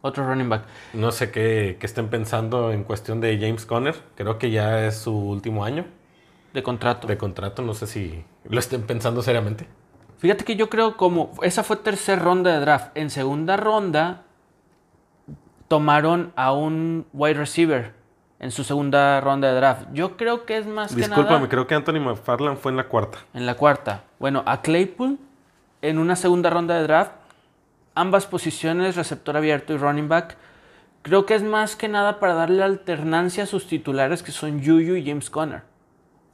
Otro 0.00 0.26
running 0.26 0.48
back. 0.48 0.64
No 0.94 1.12
sé 1.12 1.30
qué, 1.30 1.76
qué 1.78 1.86
estén 1.86 2.08
pensando 2.08 2.72
en 2.72 2.82
cuestión 2.82 3.20
de 3.20 3.38
James 3.38 3.64
Conner. 3.66 3.94
Creo 4.16 4.38
que 4.38 4.50
ya 4.50 4.84
es 4.86 4.98
su 4.98 5.16
último 5.16 5.64
año 5.64 5.84
de 6.52 6.62
contrato. 6.62 7.06
de 7.06 7.16
contrato. 7.16 7.62
No 7.62 7.74
sé 7.74 7.86
si 7.86 8.24
lo 8.44 8.58
estén 8.58 8.82
pensando 8.82 9.22
seriamente. 9.22 9.66
Fíjate 10.18 10.44
que 10.44 10.56
yo 10.56 10.68
creo 10.68 10.96
como 10.96 11.32
esa 11.42 11.62
fue 11.62 11.76
tercera 11.76 12.20
ronda 12.20 12.52
de 12.52 12.60
draft. 12.60 12.96
En 12.96 13.10
segunda 13.10 13.56
ronda 13.56 14.24
tomaron 15.68 16.32
a 16.36 16.52
un 16.52 17.06
wide 17.12 17.34
receiver 17.34 17.94
en 18.42 18.50
su 18.50 18.64
segunda 18.64 19.20
ronda 19.20 19.48
de 19.48 19.54
draft. 19.54 19.86
Yo 19.92 20.16
creo 20.16 20.44
que 20.44 20.58
es 20.58 20.66
más 20.66 20.90
que 20.90 20.96
Discúlpame, 20.96 21.36
nada 21.36 21.48
creo 21.48 21.66
que 21.68 21.76
Anthony 21.76 22.00
McFarland 22.00 22.58
fue 22.58 22.72
en 22.72 22.76
la 22.76 22.88
cuarta. 22.88 23.18
en 23.32 23.46
la 23.46 23.54
cuarta. 23.54 24.02
Bueno, 24.18 24.42
a 24.46 24.60
Claypool 24.62 25.18
en 25.80 25.98
una 25.98 26.16
segunda 26.16 26.50
ronda 26.50 26.74
de 26.74 26.82
draft, 26.82 27.12
ambas 27.94 28.26
posiciones, 28.26 28.96
receptor 28.96 29.36
abierto 29.36 29.72
y 29.72 29.76
running 29.76 30.08
back. 30.08 30.36
Creo 31.02 31.24
que 31.24 31.34
es 31.34 31.44
más 31.44 31.76
que 31.76 31.88
nada 31.88 32.18
para 32.18 32.34
darle 32.34 32.64
alternancia 32.64 33.44
a 33.44 33.46
sus 33.46 33.68
titulares 33.68 34.24
que 34.24 34.32
son 34.32 34.58
Juju 34.58 34.96
y 34.96 35.06
James 35.06 35.30
Conner. 35.30 35.62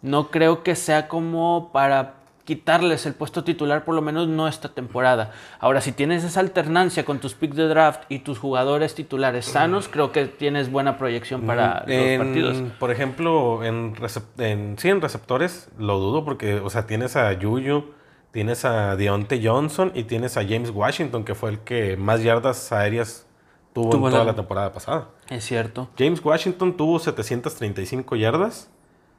No 0.00 0.30
creo 0.30 0.62
que 0.62 0.76
sea 0.76 1.08
como 1.08 1.70
para 1.72 2.14
quitarles 2.48 3.04
el 3.04 3.12
puesto 3.12 3.44
titular, 3.44 3.84
por 3.84 3.94
lo 3.94 4.00
menos 4.00 4.26
no 4.26 4.48
esta 4.48 4.70
temporada. 4.70 5.32
Ahora, 5.60 5.82
si 5.82 5.92
tienes 5.92 6.24
esa 6.24 6.40
alternancia 6.40 7.04
con 7.04 7.18
tus 7.18 7.34
picks 7.34 7.56
de 7.56 7.68
draft 7.68 8.04
y 8.08 8.20
tus 8.20 8.38
jugadores 8.38 8.94
titulares 8.94 9.44
sanos, 9.44 9.86
creo 9.86 10.12
que 10.12 10.24
tienes 10.24 10.72
buena 10.72 10.96
proyección 10.96 11.42
para 11.42 11.84
los 11.86 12.18
partidos. 12.18 12.56
Por 12.78 12.90
ejemplo, 12.90 13.62
en, 13.64 13.94
en- 14.38 14.78
sí, 14.78 14.88
en 14.88 15.02
receptores 15.02 15.68
lo 15.78 15.98
dudo 15.98 16.24
porque, 16.24 16.54
o 16.54 16.70
sea, 16.70 16.86
tienes 16.86 17.16
a 17.16 17.36
Juju, 17.38 17.84
tienes 18.30 18.64
a 18.64 18.96
Deontay 18.96 19.46
Johnson 19.46 19.92
y 19.94 20.04
tienes 20.04 20.38
a 20.38 20.42
James 20.42 20.70
Washington, 20.70 21.24
que 21.24 21.34
fue 21.34 21.50
el 21.50 21.58
que 21.58 21.98
más 21.98 22.22
yardas 22.22 22.72
aéreas 22.72 23.26
tuvo, 23.74 23.90
Tuvo 23.90 24.06
en 24.06 24.12
toda 24.12 24.24
la- 24.24 24.30
la 24.32 24.36
temporada 24.36 24.72
pasada. 24.72 25.08
Es 25.28 25.44
cierto. 25.44 25.90
James 25.98 26.24
Washington 26.24 26.78
tuvo 26.78 26.98
735 26.98 28.16
yardas, 28.16 28.70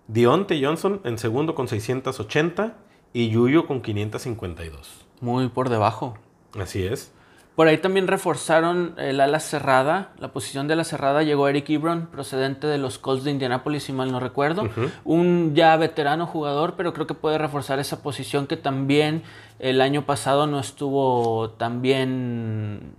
Deontay 0.07 0.65
Johnson 0.65 1.01
en 1.03 1.19
segundo 1.19 1.53
con 1.53 1.67
680 1.67 2.74
y 3.13 3.33
Juju 3.33 3.65
con 3.65 3.81
552. 3.81 5.05
Muy 5.21 5.47
por 5.49 5.69
debajo. 5.69 6.17
Así 6.59 6.83
es. 6.85 7.11
Por 7.55 7.67
ahí 7.67 7.77
también 7.77 8.07
reforzaron 8.07 8.93
el 8.97 9.19
ala 9.19 9.41
cerrada. 9.41 10.13
La 10.17 10.29
posición 10.31 10.69
de 10.69 10.77
la 10.77 10.85
cerrada 10.85 11.23
llegó 11.23 11.49
Eric 11.49 11.69
Ebron, 11.69 12.07
procedente 12.07 12.67
de 12.67 12.77
los 12.77 12.99
Colts 12.99 13.25
de 13.25 13.31
Indianapolis, 13.31 13.83
si 13.83 13.91
mal 13.91 14.13
no 14.13 14.21
recuerdo. 14.21 14.69
Un 15.03 15.55
ya 15.55 15.75
veterano 15.75 16.25
jugador, 16.25 16.75
pero 16.77 16.93
creo 16.93 17.05
que 17.05 17.15
puede 17.15 17.37
reforzar 17.37 17.79
esa 17.79 18.01
posición 18.01 18.47
que 18.47 18.55
también 18.55 19.23
el 19.59 19.81
año 19.81 20.05
pasado 20.05 20.47
no 20.47 20.57
estuvo 20.57 21.49
tan 21.57 21.81
bien 21.81 22.93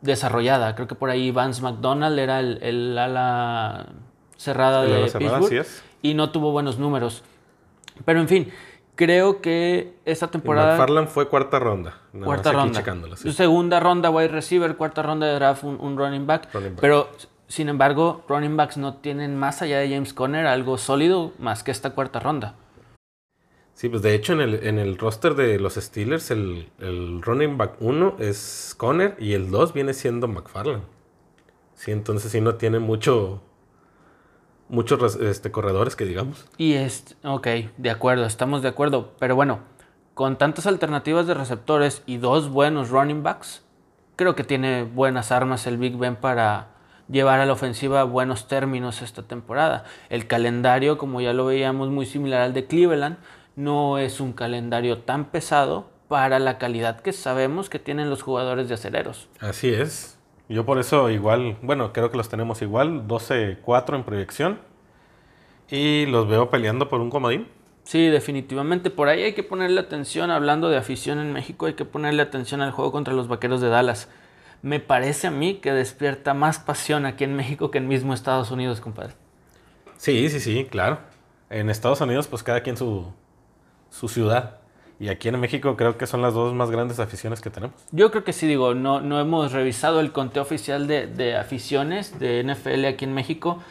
desarrollada. 0.00 0.74
Creo 0.74 0.88
que 0.88 0.96
por 0.96 1.10
ahí 1.10 1.30
Vance 1.30 1.62
McDonald 1.62 2.18
era 2.18 2.40
el, 2.40 2.58
el 2.62 2.98
ala 2.98 3.90
cerrada 4.36 4.82
El 4.82 4.90
de 4.90 4.96
ala 4.96 5.08
cerrada, 5.08 5.38
Pittsburgh 5.38 5.60
así 5.60 5.72
es. 5.76 5.84
y 6.02 6.14
no 6.14 6.30
tuvo 6.30 6.50
buenos 6.50 6.80
números. 6.80 7.22
Pero 8.04 8.20
en 8.20 8.26
fin, 8.28 8.52
creo 8.94 9.40
que 9.40 9.94
esta 10.04 10.28
temporada... 10.28 10.76
McFarland 10.76 11.08
fue 11.08 11.28
cuarta 11.28 11.58
ronda. 11.58 12.00
Nada 12.12 12.26
Cuarta 12.26 12.52
más 12.52 12.76
aquí 12.76 12.88
ronda. 12.90 13.16
sí. 13.16 13.32
Segunda 13.32 13.80
ronda 13.80 14.10
wide 14.10 14.28
receiver, 14.28 14.76
cuarta 14.76 15.02
ronda 15.02 15.26
de 15.26 15.34
draft 15.34 15.64
un, 15.64 15.78
un 15.80 15.96
running, 15.96 16.26
back. 16.26 16.52
Running 16.52 16.70
back. 16.72 16.80
Pero 16.80 17.08
sin 17.48 17.68
embargo, 17.68 18.24
running 18.28 18.56
backs 18.56 18.76
no 18.76 18.94
tienen 18.96 19.36
más 19.36 19.62
allá 19.62 19.78
de 19.78 19.88
James 19.90 20.14
Conner 20.14 20.46
algo 20.46 20.78
sólido 20.78 21.32
más 21.38 21.62
que 21.62 21.70
esta 21.70 21.90
cuarta 21.90 22.18
ronda. 22.20 22.54
Sí, 23.74 23.88
pues 23.88 24.02
de 24.02 24.14
hecho 24.14 24.32
en 24.34 24.40
el, 24.40 24.54
en 24.66 24.78
el 24.78 24.96
roster 24.98 25.34
de 25.34 25.58
los 25.58 25.74
Steelers 25.74 26.30
el, 26.30 26.70
el 26.78 27.20
running 27.22 27.58
back 27.58 27.74
1 27.80 28.16
es 28.20 28.74
Conner 28.78 29.16
y 29.18 29.32
el 29.32 29.50
2 29.50 29.72
viene 29.72 29.94
siendo 29.94 30.28
McFarland. 30.28 30.84
Sí, 31.74 31.90
entonces 31.90 32.30
sí 32.30 32.40
no 32.40 32.54
tiene 32.54 32.78
mucho 32.78 33.42
muchos 34.74 35.16
este, 35.16 35.50
corredores 35.50 35.96
que 35.96 36.04
digamos. 36.04 36.46
Y 36.58 36.74
es, 36.74 37.16
ok, 37.22 37.46
de 37.76 37.90
acuerdo, 37.90 38.26
estamos 38.26 38.62
de 38.62 38.68
acuerdo. 38.68 39.12
Pero 39.18 39.36
bueno, 39.36 39.60
con 40.14 40.36
tantas 40.36 40.66
alternativas 40.66 41.26
de 41.26 41.34
receptores 41.34 42.02
y 42.06 42.18
dos 42.18 42.48
buenos 42.48 42.90
running 42.90 43.22
backs, 43.22 43.62
creo 44.16 44.34
que 44.34 44.44
tiene 44.44 44.84
buenas 44.84 45.32
armas 45.32 45.66
el 45.66 45.78
Big 45.78 45.96
Ben 45.96 46.16
para 46.16 46.68
llevar 47.08 47.40
a 47.40 47.46
la 47.46 47.52
ofensiva 47.52 48.00
a 48.00 48.04
buenos 48.04 48.48
términos 48.48 49.02
esta 49.02 49.22
temporada. 49.22 49.84
El 50.08 50.26
calendario, 50.26 50.98
como 50.98 51.20
ya 51.20 51.32
lo 51.32 51.46
veíamos, 51.46 51.90
muy 51.90 52.06
similar 52.06 52.42
al 52.42 52.54
de 52.54 52.66
Cleveland, 52.66 53.16
no 53.56 53.98
es 53.98 54.20
un 54.20 54.32
calendario 54.32 54.98
tan 54.98 55.26
pesado 55.26 55.90
para 56.08 56.38
la 56.38 56.58
calidad 56.58 57.00
que 57.00 57.12
sabemos 57.12 57.68
que 57.68 57.78
tienen 57.78 58.10
los 58.10 58.22
jugadores 58.22 58.68
de 58.68 58.74
aceleros. 58.74 59.28
Así 59.40 59.72
es. 59.72 60.13
Yo 60.48 60.66
por 60.66 60.78
eso 60.78 61.10
igual, 61.10 61.56
bueno, 61.62 61.92
creo 61.92 62.10
que 62.10 62.16
los 62.16 62.28
tenemos 62.28 62.60
igual, 62.62 63.08
12-4 63.08 63.96
en 63.96 64.04
proyección. 64.04 64.58
Y 65.70 66.06
los 66.06 66.28
veo 66.28 66.50
peleando 66.50 66.88
por 66.88 67.00
un 67.00 67.10
comodín. 67.10 67.48
Sí, 67.84 68.06
definitivamente. 68.08 68.90
Por 68.90 69.08
ahí 69.08 69.22
hay 69.22 69.32
que 69.34 69.42
ponerle 69.42 69.80
atención, 69.80 70.30
hablando 70.30 70.68
de 70.68 70.76
afición 70.76 71.18
en 71.18 71.32
México, 71.32 71.66
hay 71.66 71.74
que 71.74 71.84
ponerle 71.84 72.22
atención 72.22 72.60
al 72.60 72.72
juego 72.72 72.92
contra 72.92 73.14
los 73.14 73.28
Vaqueros 73.28 73.60
de 73.60 73.68
Dallas. 73.68 74.08
Me 74.62 74.80
parece 74.80 75.26
a 75.26 75.30
mí 75.30 75.56
que 75.56 75.72
despierta 75.72 76.32
más 76.32 76.58
pasión 76.58 77.04
aquí 77.04 77.24
en 77.24 77.36
México 77.36 77.70
que 77.70 77.78
en 77.78 77.88
mismo 77.88 78.14
Estados 78.14 78.50
Unidos, 78.50 78.80
compadre. 78.80 79.14
Sí, 79.96 80.28
sí, 80.30 80.40
sí, 80.40 80.66
claro. 80.70 80.98
En 81.50 81.70
Estados 81.70 82.00
Unidos 82.00 82.26
pues 82.26 82.42
cada 82.42 82.62
quien 82.62 82.76
su, 82.76 83.12
su 83.90 84.08
ciudad. 84.08 84.58
Y 85.04 85.08
aquí 85.10 85.28
en 85.28 85.38
México 85.38 85.76
creo 85.76 85.98
que 85.98 86.06
son 86.06 86.22
las 86.22 86.32
dos 86.32 86.54
más 86.54 86.70
grandes 86.70 86.98
aficiones 86.98 87.42
que 87.42 87.50
tenemos. 87.50 87.76
Yo 87.92 88.10
creo 88.10 88.24
que 88.24 88.32
sí, 88.32 88.46
digo, 88.46 88.74
no, 88.74 89.02
no 89.02 89.20
hemos 89.20 89.52
revisado 89.52 90.00
el 90.00 90.12
conteo 90.12 90.42
oficial 90.42 90.86
de, 90.86 91.06
de 91.06 91.36
aficiones 91.36 92.18
de 92.18 92.42
NFL 92.42 92.86
aquí 92.86 93.04
en 93.04 93.12
México, 93.12 93.62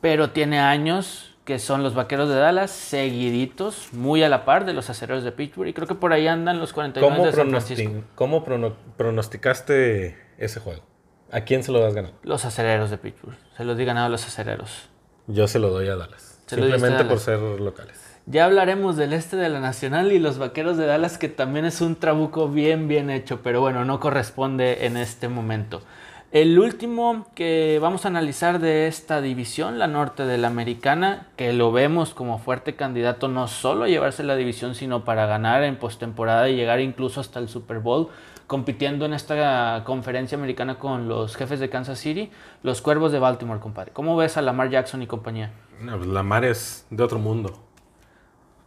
pero 0.00 0.30
tiene 0.30 0.58
años 0.58 1.36
que 1.44 1.60
son 1.60 1.84
los 1.84 1.94
Vaqueros 1.94 2.28
de 2.28 2.34
Dallas, 2.34 2.72
seguiditos, 2.72 3.92
muy 3.92 4.24
a 4.24 4.28
la 4.28 4.44
par 4.44 4.64
de 4.64 4.72
los 4.72 4.90
acereros 4.90 5.22
de 5.22 5.30
Pittsburgh, 5.30 5.68
y 5.68 5.72
creo 5.72 5.86
que 5.86 5.94
por 5.94 6.12
ahí 6.12 6.26
andan 6.26 6.58
los 6.58 6.72
49 6.72 7.14
¿Cómo, 7.16 7.26
de 7.26 7.32
San 7.32 7.50
Francisco. 7.50 7.92
cómo 8.16 8.44
prono- 8.44 8.74
pronosticaste 8.96 10.16
ese 10.38 10.58
juego? 10.60 10.82
¿A 11.30 11.42
quién 11.42 11.62
se 11.62 11.70
lo 11.72 11.78
das 11.80 11.94
ganado? 11.94 12.14
Los 12.24 12.44
acereros 12.44 12.90
de 12.90 12.98
Pittsburgh. 12.98 13.36
Se 13.56 13.64
los 13.64 13.76
di 13.76 13.84
ganado 13.84 14.06
a 14.06 14.10
los 14.10 14.26
acereros. 14.26 14.88
Yo 15.28 15.46
se 15.48 15.58
lo 15.58 15.70
doy 15.70 15.88
a 15.88 15.96
Dallas. 15.96 16.40
A 16.46 16.50
simplemente 16.56 17.04
por 17.04 17.18
ser 17.20 17.38
locales. 17.40 18.11
Ya 18.26 18.44
hablaremos 18.44 18.96
del 18.96 19.14
este 19.14 19.36
de 19.36 19.48
la 19.48 19.58
Nacional 19.58 20.12
y 20.12 20.20
los 20.20 20.38
Vaqueros 20.38 20.76
de 20.76 20.86
Dallas, 20.86 21.18
que 21.18 21.28
también 21.28 21.64
es 21.64 21.80
un 21.80 21.96
trabuco 21.96 22.48
bien, 22.48 22.86
bien 22.86 23.10
hecho, 23.10 23.42
pero 23.42 23.60
bueno, 23.60 23.84
no 23.84 23.98
corresponde 23.98 24.86
en 24.86 24.96
este 24.96 25.28
momento. 25.28 25.82
El 26.30 26.56
último 26.60 27.26
que 27.34 27.80
vamos 27.82 28.04
a 28.04 28.08
analizar 28.08 28.60
de 28.60 28.86
esta 28.86 29.20
división, 29.20 29.80
la 29.80 29.88
norte 29.88 30.24
de 30.24 30.38
la 30.38 30.46
americana, 30.46 31.26
que 31.36 31.52
lo 31.52 31.72
vemos 31.72 32.14
como 32.14 32.38
fuerte 32.38 32.76
candidato 32.76 33.26
no 33.26 33.48
solo 33.48 33.84
a 33.84 33.88
llevarse 33.88 34.22
la 34.22 34.36
división, 34.36 34.76
sino 34.76 35.04
para 35.04 35.26
ganar 35.26 35.64
en 35.64 35.76
postemporada 35.76 36.48
y 36.48 36.54
llegar 36.54 36.78
incluso 36.78 37.20
hasta 37.20 37.40
el 37.40 37.48
Super 37.48 37.80
Bowl, 37.80 38.08
compitiendo 38.46 39.04
en 39.04 39.14
esta 39.14 39.82
conferencia 39.84 40.38
americana 40.38 40.78
con 40.78 41.08
los 41.08 41.34
jefes 41.34 41.58
de 41.58 41.68
Kansas 41.68 41.98
City, 41.98 42.30
los 42.62 42.82
Cuervos 42.82 43.10
de 43.10 43.18
Baltimore, 43.18 43.58
compadre. 43.58 43.90
¿Cómo 43.92 44.16
ves 44.16 44.36
a 44.36 44.42
Lamar 44.42 44.70
Jackson 44.70 45.02
y 45.02 45.08
compañía? 45.08 45.50
Pues 45.84 46.06
Lamar 46.06 46.44
es 46.44 46.86
de 46.88 47.02
otro 47.02 47.18
mundo. 47.18 47.71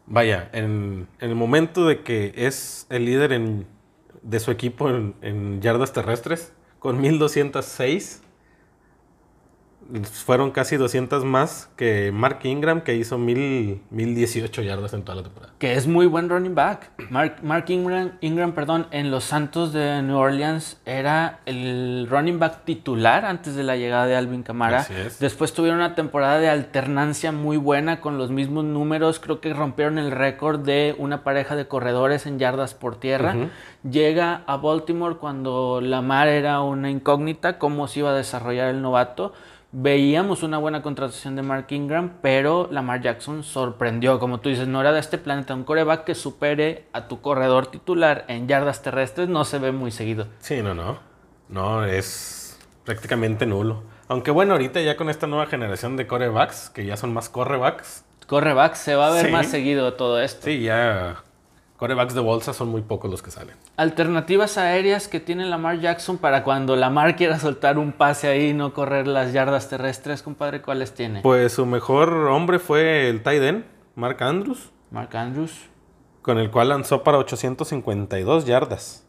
Vaya, 0.07 0.49
en, 0.53 1.07
el 1.19 1.35
momento 1.35 1.87
de 1.87 2.01
que 2.01 2.33
es 2.35 2.85
el 2.89 3.05
líder 3.05 3.31
en- 3.33 3.65
de 4.21 4.39
su 4.39 4.51
equipo 4.51 4.89
en, 4.89 5.15
en 5.21 5.61
yardas 5.61 5.93
terrestres, 5.93 6.53
con 6.79 6.99
1206, 7.01 8.21
fueron 10.03 10.51
casi 10.51 10.77
200 10.77 11.23
más 11.25 11.69
que 11.75 12.11
Mark 12.11 12.39
Ingram, 12.43 12.81
que 12.81 12.95
hizo 12.95 13.17
1000, 13.17 13.81
1018 13.89 14.61
yardas 14.63 14.93
en 14.93 15.03
toda 15.03 15.17
la 15.17 15.23
temporada. 15.23 15.53
Que 15.59 15.73
es 15.73 15.87
muy 15.87 16.07
buen 16.07 16.29
running 16.29 16.55
back. 16.55 16.91
Mark, 17.09 17.37
Mark 17.43 17.65
Ingram, 17.69 18.13
Ingram, 18.21 18.53
perdón, 18.53 18.87
en 18.91 19.11
los 19.11 19.25
Santos 19.25 19.73
de 19.73 20.01
New 20.01 20.17
Orleans 20.17 20.81
era 20.85 21.39
el 21.45 22.07
running 22.09 22.39
back 22.39 22.65
titular 22.65 23.25
antes 23.25 23.55
de 23.55 23.63
la 23.63 23.75
llegada 23.75 24.07
de 24.07 24.15
Alvin 24.15 24.43
Kamara. 24.43 24.79
Así 24.79 24.93
es. 24.93 25.19
Después 25.19 25.53
tuvieron 25.53 25.79
una 25.79 25.93
temporada 25.93 26.39
de 26.39 26.49
alternancia 26.49 27.31
muy 27.31 27.57
buena 27.57 28.01
con 28.01 28.17
los 28.17 28.31
mismos 28.31 28.65
números. 28.65 29.19
Creo 29.19 29.39
que 29.39 29.53
rompieron 29.53 29.97
el 29.99 30.11
récord 30.11 30.59
de 30.59 30.95
una 30.97 31.23
pareja 31.23 31.55
de 31.55 31.67
corredores 31.67 32.25
en 32.25 32.39
yardas 32.39 32.73
por 32.73 32.95
tierra. 32.99 33.35
Llega 33.89 34.41
a 34.47 34.57
Baltimore 34.57 35.17
cuando 35.17 35.79
Lamar 35.79 36.27
era 36.27 36.61
una 36.61 36.89
incógnita, 36.89 37.59
cómo 37.59 37.87
se 37.87 37.99
iba 37.99 38.09
a 38.09 38.15
desarrollar 38.15 38.69
el 38.69 38.81
novato. 38.81 39.33
Veíamos 39.77 40.41
una 40.41 40.57
buena 40.57 40.81
contratación 40.81 41.35
de 41.35 41.41
Mark 41.41 41.65
Ingram, 41.71 42.13
pero 42.21 42.69
Lamar 42.71 43.01
Jackson 43.01 43.43
sorprendió. 43.43 44.19
Como 44.19 44.39
tú 44.39 44.47
dices, 44.47 44.69
no 44.69 44.79
era 44.79 44.93
de 44.93 45.01
este 45.01 45.17
planeta. 45.17 45.53
Un 45.53 45.65
coreback 45.65 46.05
que 46.05 46.15
supere 46.15 46.85
a 46.93 47.09
tu 47.09 47.19
corredor 47.19 47.67
titular 47.67 48.23
en 48.29 48.47
yardas 48.47 48.81
terrestres 48.83 49.27
no 49.27 49.43
se 49.43 49.59
ve 49.59 49.73
muy 49.73 49.91
seguido. 49.91 50.27
Sí, 50.39 50.61
no, 50.61 50.73
no. 50.73 50.99
No, 51.49 51.83
es 51.83 52.57
prácticamente 52.85 53.45
nulo. 53.45 53.83
Aunque 54.07 54.31
bueno, 54.31 54.53
ahorita 54.53 54.79
ya 54.79 54.95
con 54.95 55.09
esta 55.09 55.27
nueva 55.27 55.47
generación 55.47 55.97
de 55.97 56.07
corebacks, 56.07 56.69
que 56.69 56.85
ya 56.85 56.95
son 56.95 57.13
más 57.13 57.27
correbacks, 57.27 58.05
Coreback 58.27 58.75
se 58.75 58.95
va 58.95 59.09
a 59.09 59.11
ver 59.11 59.25
Sí. 59.25 59.31
más 59.33 59.47
seguido 59.47 59.93
todo 59.95 60.21
esto. 60.21 60.45
sí, 60.45 60.61
ya 60.63 61.17
corebacks 61.77 62.13
de 62.13 62.21
bolsa 62.21 62.53
son 62.53 62.69
muy 62.69 62.81
pocos 62.81 63.09
los 63.11 63.21
que 63.21 63.31
salen. 63.31 63.55
Alternativas 63.77 64.57
aéreas 64.57 65.07
que 65.07 65.19
tiene 65.19 65.45
Lamar 65.45 65.79
Jackson 65.79 66.17
para 66.17 66.43
cuando 66.43 66.75
Lamar 66.75 67.15
quiera 67.17 67.39
soltar 67.39 67.77
un 67.77 67.91
pase 67.91 68.27
ahí 68.27 68.49
y 68.49 68.53
no 68.53 68.73
correr 68.73 69.07
las 69.07 69.33
yardas 69.33 69.69
terrestres, 69.69 70.21
compadre, 70.23 70.61
¿cuáles 70.61 70.93
tiene? 70.93 71.21
Pues 71.21 71.53
su 71.53 71.65
mejor 71.65 72.09
hombre 72.27 72.59
fue 72.59 73.09
el 73.09 73.23
tight 73.23 73.41
end, 73.43 73.65
Mark 73.95 74.21
Andrews, 74.23 74.71
Mark 74.91 75.15
Andrews. 75.15 75.53
con 76.21 76.37
el 76.37 76.49
cual 76.51 76.69
lanzó 76.69 77.03
para 77.03 77.17
852 77.17 78.45
yardas. 78.45 79.05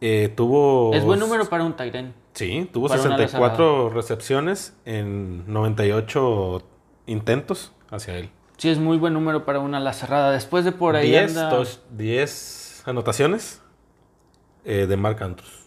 Eh, 0.00 0.32
tuvo... 0.36 0.92
Es 0.94 1.04
buen 1.04 1.18
número 1.18 1.48
para 1.48 1.64
un 1.64 1.74
Tyren. 1.74 2.12
Sí, 2.34 2.68
tuvo 2.70 2.88
Para 2.88 3.00
una 3.00 3.14
ala 3.14 3.28
64 3.28 3.88
recepciones 3.90 4.76
en 4.84 5.50
98 5.50 6.62
intentos 7.06 7.72
hacia 7.90 8.18
él. 8.18 8.30
Sí, 8.56 8.70
es 8.70 8.78
muy 8.78 8.96
buen 8.96 9.12
número 9.12 9.44
para 9.44 9.60
una 9.60 9.78
ala 9.78 9.92
cerrada. 9.92 10.30
Después 10.32 10.64
de 10.64 10.72
por 10.72 10.96
ahí 10.96 11.10
10, 11.10 11.36
anda 11.36 11.50
tos- 11.50 11.80
10 11.90 12.82
anotaciones 12.86 13.60
eh, 14.64 14.86
de 14.88 14.96
Mark 14.96 15.22
Andrews. 15.22 15.66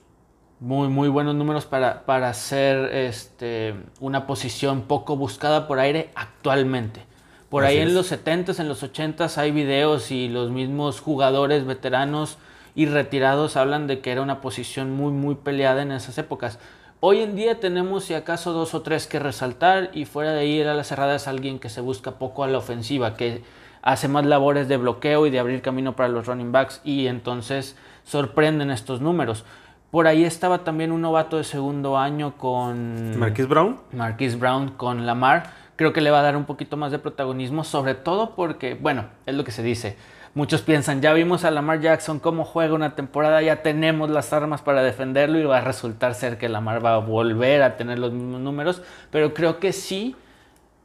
muy, 0.60 0.88
muy 0.90 1.08
buenos 1.08 1.36
números 1.36 1.66
para, 1.66 2.06
para 2.06 2.34
ser 2.34 2.94
este, 2.96 3.76
una 4.00 4.26
posición 4.28 4.82
poco 4.84 5.16
buscada 5.16 5.68
por 5.68 5.80
aire 5.80 6.10
actualmente. 6.16 7.06
Por 7.50 7.64
Así 7.64 7.76
ahí 7.76 7.82
en 7.84 7.88
es. 7.90 7.94
los 7.94 8.12
70s, 8.12 8.60
en 8.60 8.68
los 8.68 8.84
80s 8.84 9.38
hay 9.38 9.52
videos 9.52 10.12
y 10.12 10.28
los 10.28 10.50
mismos 10.52 11.00
jugadores 11.00 11.66
veteranos 11.66 12.38
y 12.76 12.86
retirados 12.88 13.56
hablan 13.58 13.88
de 13.88 14.02
que 14.02 14.12
era 14.12 14.22
una 14.22 14.42
posición 14.42 14.92
muy, 14.92 15.12
muy 15.12 15.36
peleada 15.36 15.82
en 15.82 15.92
esas 15.92 16.18
épocas. 16.18 16.60
Hoy 17.02 17.20
en 17.20 17.34
día 17.34 17.62
tenemos 17.62 18.04
si 18.04 18.14
acaso 18.14 18.52
dos 18.52 18.74
o 18.74 18.82
tres 18.82 19.08
que 19.08 19.20
resaltar 19.20 19.90
y 19.94 20.04
fuera 20.04 20.34
de 20.34 20.42
ahí 20.42 20.60
el 20.60 20.68
ala 20.68 20.84
cerrada 20.84 21.16
es 21.16 21.30
alguien 21.30 21.58
que 21.58 21.70
se 21.70 21.80
busca 21.80 22.20
poco 22.20 22.44
a 22.44 22.48
la 22.48 22.58
ofensiva, 22.58 23.16
que 23.16 23.42
hace 23.82 24.10
más 24.10 24.26
labores 24.26 24.68
de 24.68 24.76
bloqueo 24.76 25.26
y 25.26 25.30
de 25.30 25.40
abrir 25.40 25.62
camino 25.62 25.96
para 25.96 26.10
los 26.10 26.28
running 26.28 26.52
backs 26.52 26.82
y 26.84 27.08
entonces 27.08 27.78
sorprenden 28.04 28.70
estos 28.70 29.00
números. 29.00 29.46
Por 29.92 30.08
ahí 30.08 30.26
estaba 30.26 30.66
también 30.66 30.92
un 30.92 31.02
novato 31.02 31.38
de 31.38 31.46
segundo 31.46 31.98
año 31.98 32.36
con 32.38 33.18
Marquis 33.18 33.48
Brown. 33.48 33.80
Marquise 33.94 34.36
Brown 34.36 34.72
con 34.72 35.06
Lamar. 35.06 35.54
Creo 35.78 35.94
que 35.94 36.02
le 36.02 36.12
va 36.12 36.20
a 36.20 36.24
dar 36.24 36.36
un 36.36 36.44
poquito 36.44 36.76
más 36.76 36.92
de 36.92 37.00
protagonismo, 37.00 37.64
sobre 37.64 37.96
todo 37.96 38.36
porque, 38.36 38.74
bueno, 38.74 39.06
es 39.26 39.36
lo 39.36 39.46
que 39.46 39.52
se 39.52 39.64
dice. 39.64 39.96
Muchos 40.36 40.62
piensan, 40.62 41.02
ya 41.02 41.12
vimos 41.14 41.44
a 41.44 41.50
Lamar 41.50 41.82
Jackson 41.82 42.20
cómo 42.20 42.46
juega 42.46 42.76
una 42.76 42.96
temporada, 42.96 43.42
ya 43.42 43.64
tenemos 43.64 44.12
las 44.12 44.32
armas 44.32 44.62
para 44.62 44.84
defenderlo 44.84 45.40
y 45.40 45.44
va 45.44 45.58
a 45.58 45.62
resultar 45.62 46.14
ser 46.14 46.38
que 46.38 46.50
Lamar 46.50 46.86
va 46.86 46.94
a 46.94 47.00
volver 47.00 47.64
a 47.64 47.78
tener 47.78 47.98
los 47.98 48.12
mismos 48.12 48.40
números, 48.40 48.84
pero 49.10 49.34
creo 49.34 49.60
que 49.60 49.74
sí, 49.74 50.16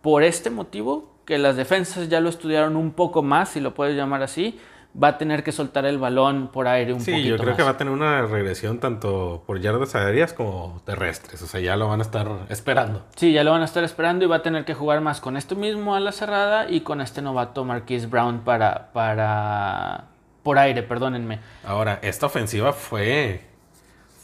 por 0.00 0.22
este 0.22 0.48
motivo, 0.48 1.11
que 1.26 1.37
las 1.37 1.57
defensas 1.57 2.09
ya 2.09 2.20
lo 2.20 2.30
estudiaron 2.30 2.74
un 2.76 2.92
poco 2.92 3.22
más, 3.22 3.50
si 3.50 3.61
lo 3.61 3.74
puedes 3.74 3.94
llamar 3.94 4.22
así, 4.22 4.59
va 5.02 5.09
a 5.09 5.18
tener 5.18 5.42
que 5.42 5.50
soltar 5.50 5.85
el 5.87 5.98
balón 5.98 6.48
por 6.52 6.68
aire 6.68 6.92
un 6.92 7.00
Sí, 7.00 7.11
poquito 7.11 7.28
yo 7.30 7.37
creo 7.37 7.48
más. 7.48 7.57
que 7.57 7.62
va 7.64 7.70
a 7.70 7.76
tener 7.76 7.92
una 7.92 8.22
regresión 8.26 8.78
tanto 8.78 9.42
por 9.46 9.61
yardas 9.61 9.94
aéreas 9.96 10.33
como 10.33 10.80
terrestres. 10.85 11.42
O 11.42 11.46
sea, 11.46 11.61
ya 11.61 11.76
lo 11.76 11.88
van 11.88 11.98
a 12.00 12.02
estar 12.02 12.28
esperando. 12.48 13.04
Sí, 13.16 13.33
ya 13.33 13.42
lo 13.42 13.50
van 13.50 13.62
a 13.62 13.64
estar 13.64 13.83
esperando 13.83 14.24
y 14.24 14.28
va 14.28 14.37
a 14.37 14.42
tener 14.42 14.64
que 14.64 14.74
jugar 14.74 15.00
más 15.00 15.20
con 15.20 15.37
este 15.37 15.54
mismo 15.57 15.94
a 15.96 16.00
la 16.00 16.12
cerrada 16.12 16.70
y 16.70 16.83
con 16.83 17.00
este 17.00 17.22
novato 17.22 17.64
Marquise 17.64 18.07
Brown 18.07 18.40
para, 18.44 18.92
para 18.92 20.04
por 20.44 20.59
aire, 20.59 20.83
perdónenme. 20.83 21.40
Ahora, 21.64 21.98
esta 22.02 22.26
ofensiva 22.26 22.72
fue, 22.72 23.40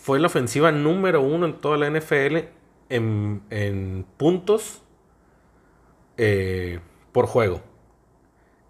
fue 0.03 0.21
la 0.21 0.29
ofensiva 0.29 0.71
número 0.71 1.21
uno 1.23 1.47
en 1.47 1.55
toda 1.55 1.79
la 1.79 1.91
NFL 1.91 2.37
en, 2.91 3.43
en 3.51 4.07
puntos 4.17 4.83
eh, 6.17 6.81
por 7.13 7.27
juego. 7.27 7.61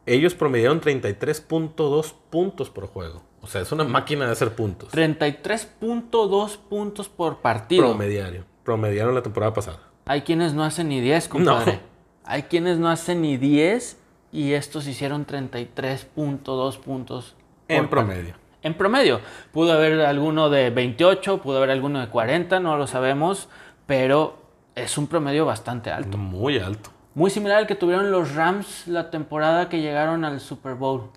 Ellos 0.07 0.35
promediaron 0.35 0.81
33.2 0.81 2.15
puntos 2.31 2.71
por 2.71 2.87
juego. 2.87 3.23
O 3.43 3.47
sea, 3.47 3.63
es 3.63 3.73
una 3.73 3.85
máquina 3.85 4.27
de 4.27 4.33
hacer 4.33 4.55
puntos. 4.55 4.93
33.2 4.93 6.59
puntos 6.59 7.09
por 7.09 7.39
partido. 7.39 7.89
Promediario. 7.89 8.45
Promediaron 8.65 9.15
la 9.15 9.23
temporada 9.23 9.55
pasada. 9.55 9.79
Hay 10.07 10.23
quienes 10.23 10.53
no 10.55 10.65
hacen 10.65 10.89
ni 10.89 11.01
10, 11.01 11.29
compadre. 11.29 11.73
No. 11.75 11.81
Hay 12.25 12.45
quienes 12.45 12.79
no 12.79 12.89
hacen 12.89 13.23
ni 13.23 13.37
10 13.37 13.99
y 14.33 14.53
estos 14.53 14.87
hicieron 14.87 15.27
33.2 15.27 16.79
puntos. 16.79 17.35
En 17.69 17.89
promedio. 17.89 18.35
En 18.63 18.75
promedio. 18.75 19.21
Pudo 19.53 19.73
haber 19.73 20.01
alguno 20.03 20.51
de 20.51 20.71
28, 20.71 21.41
pudo 21.41 21.59
haber 21.59 21.71
alguno 21.71 22.01
de 22.01 22.09
40, 22.09 22.61
no 22.61 22.77
lo 22.77 22.87
sabemos, 22.87 23.49
pero 23.87 24.43
es 24.75 24.99
un 24.99 25.07
promedio 25.07 25.47
bastante 25.47 25.91
alto. 25.91 26.19
Muy 26.19 26.59
alto. 26.59 26.91
Muy 27.14 27.31
similar 27.31 27.59
al 27.59 27.66
que 27.66 27.75
tuvieron 27.75 28.11
los 28.11 28.35
Rams 28.35 28.87
la 28.87 29.11
temporada 29.11 29.68
que 29.68 29.81
llegaron 29.81 30.25
al 30.25 30.40
Super 30.40 30.75
Bowl. 30.75 31.11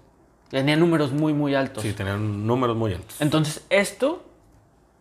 Tenían 0.50 0.80
números 0.80 1.12
muy, 1.12 1.34
muy 1.34 1.56
altos. 1.56 1.84
Sí, 1.84 1.94
tenían 1.94 2.46
números 2.46 2.76
muy 2.76 2.94
altos. 2.94 3.20
Entonces, 3.22 3.66
esto, 3.70 4.24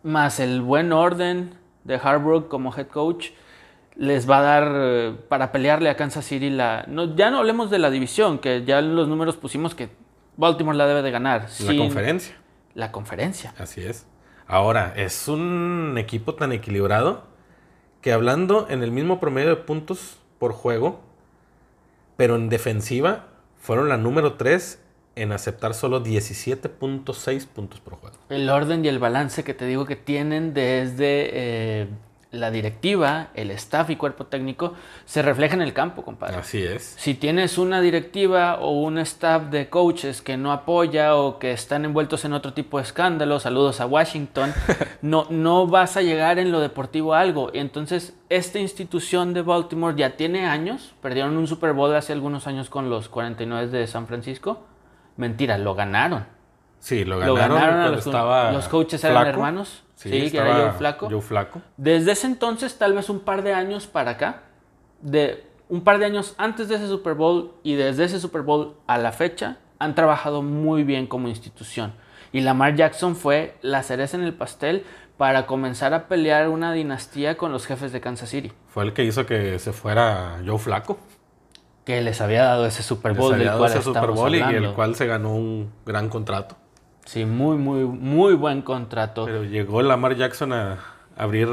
más 0.03 0.39
el 0.39 0.61
buen 0.61 0.91
orden 0.91 1.55
de 1.83 1.95
Harbaugh 1.95 2.47
como 2.47 2.75
head 2.75 2.87
coach, 2.87 3.29
les 3.95 4.29
va 4.29 4.39
a 4.39 4.41
dar 4.41 4.71
eh, 4.75 5.15
para 5.29 5.51
pelearle 5.51 5.89
a 5.89 5.95
Kansas 5.95 6.25
City 6.25 6.49
la... 6.49 6.85
No, 6.87 7.15
ya 7.15 7.29
no 7.29 7.39
hablemos 7.39 7.69
de 7.69 7.79
la 7.79 7.89
división, 7.89 8.39
que 8.39 8.63
ya 8.65 8.79
en 8.79 8.95
los 8.95 9.07
números 9.07 9.35
pusimos 9.37 9.75
que 9.75 9.89
Baltimore 10.37 10.77
la 10.77 10.87
debe 10.87 11.01
de 11.01 11.11
ganar. 11.11 11.47
La 11.59 11.77
conferencia. 11.77 12.35
La 12.73 12.91
conferencia. 12.91 13.53
Así 13.57 13.81
es. 13.81 14.07
Ahora, 14.47 14.93
es 14.95 15.27
un 15.27 15.95
equipo 15.97 16.35
tan 16.35 16.51
equilibrado 16.51 17.25
que 18.01 18.11
hablando 18.11 18.67
en 18.69 18.83
el 18.83 18.91
mismo 18.91 19.19
promedio 19.19 19.49
de 19.49 19.55
puntos 19.57 20.17
por 20.39 20.53
juego, 20.53 21.01
pero 22.17 22.35
en 22.35 22.49
defensiva 22.49 23.27
fueron 23.59 23.89
la 23.89 23.97
número 23.97 24.33
3 24.33 24.79
en 25.15 25.31
aceptar 25.31 25.73
solo 25.73 26.03
17.6 26.03 27.47
puntos 27.47 27.79
por 27.79 27.95
juego. 27.95 28.17
El 28.29 28.49
orden 28.49 28.83
y 28.83 28.87
el 28.87 28.99
balance 28.99 29.43
que 29.43 29.53
te 29.53 29.65
digo 29.65 29.85
que 29.85 29.95
tienen 29.95 30.53
desde 30.53 31.29
eh, 31.31 31.87
la 32.33 32.51
directiva, 32.51 33.29
el 33.35 33.51
staff 33.51 33.91
y 33.91 33.95
cuerpo 33.95 34.25
técnico 34.25 34.73
se 35.05 35.21
refleja 35.21 35.53
en 35.53 35.61
el 35.61 35.71
campo, 35.71 36.03
compadre. 36.03 36.37
Así 36.37 36.61
es. 36.63 36.95
Si 36.97 37.13
tienes 37.13 37.57
una 37.57 37.79
directiva 37.79 38.55
o 38.59 38.71
un 38.81 38.97
staff 38.97 39.43
de 39.43 39.69
coaches 39.69 40.21
que 40.21 40.35
no 40.35 40.51
apoya 40.51 41.15
o 41.15 41.37
que 41.37 41.51
están 41.51 41.85
envueltos 41.85 42.25
en 42.25 42.33
otro 42.33 42.53
tipo 42.53 42.77
de 42.77 42.83
escándalos, 42.83 43.43
saludos 43.43 43.79
a 43.79 43.85
Washington, 43.85 44.51
no, 45.01 45.27
no 45.29 45.67
vas 45.67 45.95
a 45.95 46.01
llegar 46.01 46.39
en 46.39 46.51
lo 46.51 46.59
deportivo 46.59 47.13
a 47.13 47.21
algo. 47.21 47.51
Entonces, 47.53 48.15
esta 48.29 48.59
institución 48.59 49.33
de 49.33 49.43
Baltimore 49.43 49.95
ya 49.95 50.17
tiene 50.17 50.47
años, 50.47 50.95
perdieron 51.01 51.37
un 51.37 51.47
Super 51.47 51.73
Bowl 51.73 51.95
hace 51.95 52.13
algunos 52.13 52.47
años 52.47 52.69
con 52.69 52.89
los 52.89 53.09
49 53.09 53.67
de 53.67 53.85
San 53.85 54.07
Francisco. 54.07 54.65
Mentira, 55.17 55.59
lo 55.59 55.75
ganaron. 55.75 56.25
Sí, 56.83 57.05
lo 57.05 57.17
Lo 57.25 57.33
ganaron, 57.33 57.59
cuando 57.75 57.91
los, 57.91 58.05
estaba 58.05 58.51
los 58.51 58.67
coaches 58.67 59.01
eran 59.05 59.15
Flaco. 59.23 59.29
hermanos. 59.29 59.83
Sí, 59.95 60.09
que 60.09 60.25
estaba 60.25 60.49
era 60.49 60.57
Joe 60.69 60.71
Flaco. 60.73 61.07
Joe 61.09 61.21
Flaco. 61.21 61.61
Desde 61.77 62.11
ese 62.11 62.27
entonces, 62.27 62.77
tal 62.77 62.91
vez 62.91 63.09
un 63.09 63.21
par 63.21 63.41
de 63.41 63.53
años 63.53 63.87
para 63.87 64.11
acá, 64.11 64.41
de 65.01 65.45
un 65.69 65.85
par 65.85 65.97
de 65.97 66.05
años 66.05 66.35
antes 66.37 66.67
de 66.67 66.75
ese 66.75 66.89
Super 66.89 67.13
Bowl 67.13 67.53
y 67.63 67.75
desde 67.75 68.03
ese 68.03 68.19
Super 68.19 68.41
Bowl 68.41 68.75
a 68.85 68.97
la 68.97 69.13
fecha, 69.13 69.59
han 69.79 69.95
trabajado 69.95 70.41
muy 70.41 70.83
bien 70.83 71.07
como 71.07 71.29
institución. 71.29 71.93
Y 72.33 72.41
Lamar 72.41 72.75
Jackson 72.75 73.15
fue 73.15 73.55
la 73.61 73.81
cereza 73.81 74.17
en 74.17 74.23
el 74.23 74.33
pastel 74.33 74.83
para 75.15 75.45
comenzar 75.45 75.93
a 75.93 76.09
pelear 76.09 76.49
una 76.49 76.73
dinastía 76.73 77.37
con 77.37 77.53
los 77.53 77.65
jefes 77.65 77.93
de 77.93 78.01
Kansas 78.01 78.27
City, 78.29 78.51
Fue 78.67 78.83
el 78.83 78.91
que 78.91 79.05
hizo 79.05 79.25
que 79.25 79.57
se 79.57 79.71
fuera 79.71 80.41
Joe 80.45 80.57
Flaco. 80.59 80.97
que 81.85 82.01
les 82.01 82.19
había 82.19 82.43
dado 82.43 82.65
ese 82.65 82.83
Super 82.83 83.11
Les 83.13 83.19
Bowl 83.19 83.33
había 83.35 83.37
del 83.37 83.47
dado 83.47 83.59
cual 83.59 83.71
ese 83.71 83.81
Super 83.81 84.11
Bowl 84.11 84.35
y 84.35 84.41
el 84.41 84.73
cual 84.73 84.95
se 84.95 85.05
ganó 85.05 85.33
un 85.33 85.71
gran 85.85 86.09
contrato. 86.09 86.57
Sí, 87.05 87.25
muy, 87.25 87.57
muy, 87.57 87.83
muy 87.85 88.33
buen 88.33 88.61
contrato. 88.61 89.25
Pero 89.25 89.43
llegó 89.43 89.81
Lamar 89.81 90.15
Jackson 90.15 90.53
a 90.53 90.79
abrir 91.15 91.47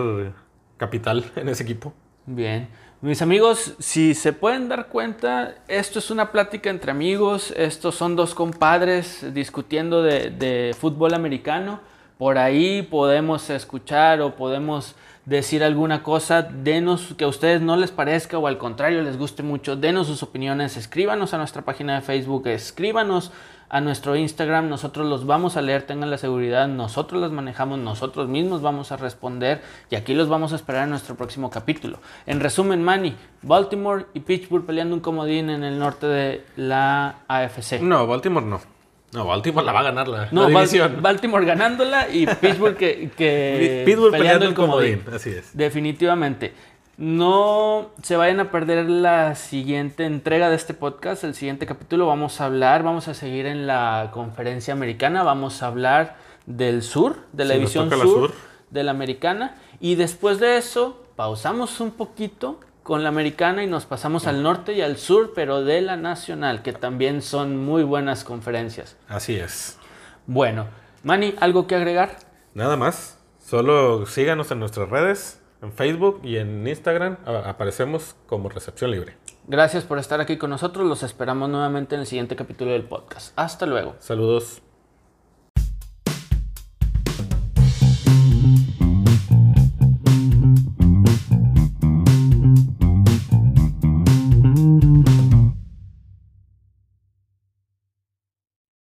capital 0.76 1.24
en 1.36 1.48
ese 1.48 1.62
equipo. 1.62 1.92
Bien. 2.26 2.68
Mis 3.02 3.22
amigos, 3.22 3.74
si 3.78 4.14
se 4.14 4.34
pueden 4.34 4.68
dar 4.68 4.88
cuenta, 4.88 5.54
esto 5.68 5.98
es 5.98 6.10
una 6.10 6.30
plática 6.32 6.68
entre 6.68 6.90
amigos, 6.90 7.52
estos 7.56 7.94
son 7.94 8.14
dos 8.14 8.34
compadres 8.34 9.32
discutiendo 9.32 10.02
de, 10.02 10.30
de 10.30 10.76
fútbol 10.78 11.14
americano. 11.14 11.80
Por 12.20 12.36
ahí 12.36 12.82
podemos 12.82 13.48
escuchar 13.48 14.20
o 14.20 14.36
podemos 14.36 14.94
decir 15.24 15.64
alguna 15.64 16.02
cosa, 16.02 16.42
denos 16.42 17.14
que 17.16 17.24
a 17.24 17.28
ustedes 17.28 17.62
no 17.62 17.78
les 17.78 17.92
parezca 17.92 18.36
o 18.36 18.46
al 18.46 18.58
contrario 18.58 19.00
les 19.00 19.16
guste 19.16 19.42
mucho, 19.42 19.74
denos 19.74 20.06
sus 20.06 20.22
opiniones, 20.22 20.76
escríbanos 20.76 21.32
a 21.32 21.38
nuestra 21.38 21.62
página 21.62 21.94
de 21.94 22.02
Facebook, 22.02 22.46
escríbanos 22.48 23.32
a 23.70 23.80
nuestro 23.80 24.16
Instagram, 24.16 24.68
nosotros 24.68 25.06
los 25.06 25.24
vamos 25.24 25.56
a 25.56 25.62
leer, 25.62 25.84
tengan 25.84 26.10
la 26.10 26.18
seguridad, 26.18 26.68
nosotros 26.68 27.22
las 27.22 27.32
manejamos, 27.32 27.78
nosotros 27.78 28.28
mismos 28.28 28.60
vamos 28.60 28.92
a 28.92 28.98
responder 28.98 29.62
y 29.88 29.94
aquí 29.94 30.12
los 30.12 30.28
vamos 30.28 30.52
a 30.52 30.56
esperar 30.56 30.84
en 30.84 30.90
nuestro 30.90 31.14
próximo 31.14 31.48
capítulo. 31.48 32.00
En 32.26 32.40
resumen, 32.40 32.84
Manny, 32.84 33.16
Baltimore 33.40 34.04
y 34.12 34.20
Pittsburgh 34.20 34.66
peleando 34.66 34.94
un 34.94 35.00
comodín 35.00 35.48
en 35.48 35.64
el 35.64 35.78
norte 35.78 36.06
de 36.06 36.44
la 36.56 37.20
AFC. 37.28 37.80
No, 37.80 38.06
Baltimore 38.06 38.44
no. 38.44 38.79
No, 39.12 39.26
Baltimore 39.26 39.66
la 39.66 39.72
va 39.72 39.80
a 39.80 39.82
ganar 39.84 40.06
la, 40.08 40.28
No, 40.30 40.48
la 40.48 40.60
división. 40.60 40.98
Baltimore 41.02 41.44
ganándola 41.44 42.08
y 42.08 42.26
Pittsburgh 42.40 42.76
que, 42.76 43.10
que 43.16 43.82
Pittsburgh 43.84 44.12
peleando 44.12 44.46
el 44.46 44.54
comodín. 44.54 45.02
Así 45.12 45.30
es. 45.30 45.56
Definitivamente. 45.56 46.52
No 46.96 47.90
se 48.02 48.16
vayan 48.16 48.40
a 48.40 48.50
perder 48.50 48.88
la 48.90 49.34
siguiente 49.34 50.04
entrega 50.04 50.50
de 50.50 50.56
este 50.56 50.74
podcast, 50.74 51.24
el 51.24 51.34
siguiente 51.34 51.64
capítulo. 51.64 52.06
Vamos 52.06 52.40
a 52.42 52.44
hablar, 52.44 52.82
vamos 52.82 53.08
a 53.08 53.14
seguir 53.14 53.46
en 53.46 53.66
la 53.66 54.10
conferencia 54.12 54.74
americana, 54.74 55.22
vamos 55.22 55.62
a 55.62 55.68
hablar 55.68 56.16
del 56.44 56.82
sur, 56.82 57.16
de 57.32 57.46
la 57.46 57.54
Sí, 57.54 57.58
división 57.60 57.90
sur. 57.90 58.32
de 58.70 58.84
la 58.84 58.90
americana. 58.90 59.54
Y 59.80 59.94
después 59.94 60.40
de 60.40 60.58
eso, 60.58 61.02
pausamos 61.16 61.80
un 61.80 61.92
poquito 61.92 62.60
con 62.90 63.04
la 63.04 63.08
americana 63.10 63.62
y 63.62 63.68
nos 63.68 63.86
pasamos 63.86 64.26
al 64.26 64.42
norte 64.42 64.72
y 64.72 64.80
al 64.80 64.96
sur, 64.96 65.30
pero 65.32 65.62
de 65.62 65.80
la 65.80 65.96
nacional, 65.96 66.60
que 66.62 66.72
también 66.72 67.22
son 67.22 67.56
muy 67.56 67.84
buenas 67.84 68.24
conferencias. 68.24 68.96
Así 69.06 69.36
es. 69.36 69.78
Bueno, 70.26 70.66
Manny, 71.04 71.36
¿algo 71.38 71.68
que 71.68 71.76
agregar? 71.76 72.16
Nada 72.52 72.76
más. 72.76 73.16
Solo 73.38 74.06
síganos 74.06 74.50
en 74.50 74.58
nuestras 74.58 74.90
redes, 74.90 75.40
en 75.62 75.72
Facebook 75.72 76.20
y 76.24 76.38
en 76.38 76.66
Instagram. 76.66 77.18
Aparecemos 77.24 78.16
como 78.26 78.48
Recepción 78.48 78.90
Libre. 78.90 79.16
Gracias 79.46 79.84
por 79.84 80.00
estar 80.00 80.20
aquí 80.20 80.36
con 80.36 80.50
nosotros. 80.50 80.84
Los 80.84 81.04
esperamos 81.04 81.48
nuevamente 81.48 81.94
en 81.94 82.00
el 82.00 82.08
siguiente 82.08 82.34
capítulo 82.34 82.72
del 82.72 82.82
podcast. 82.82 83.32
Hasta 83.36 83.66
luego. 83.66 83.94
Saludos. 84.00 84.62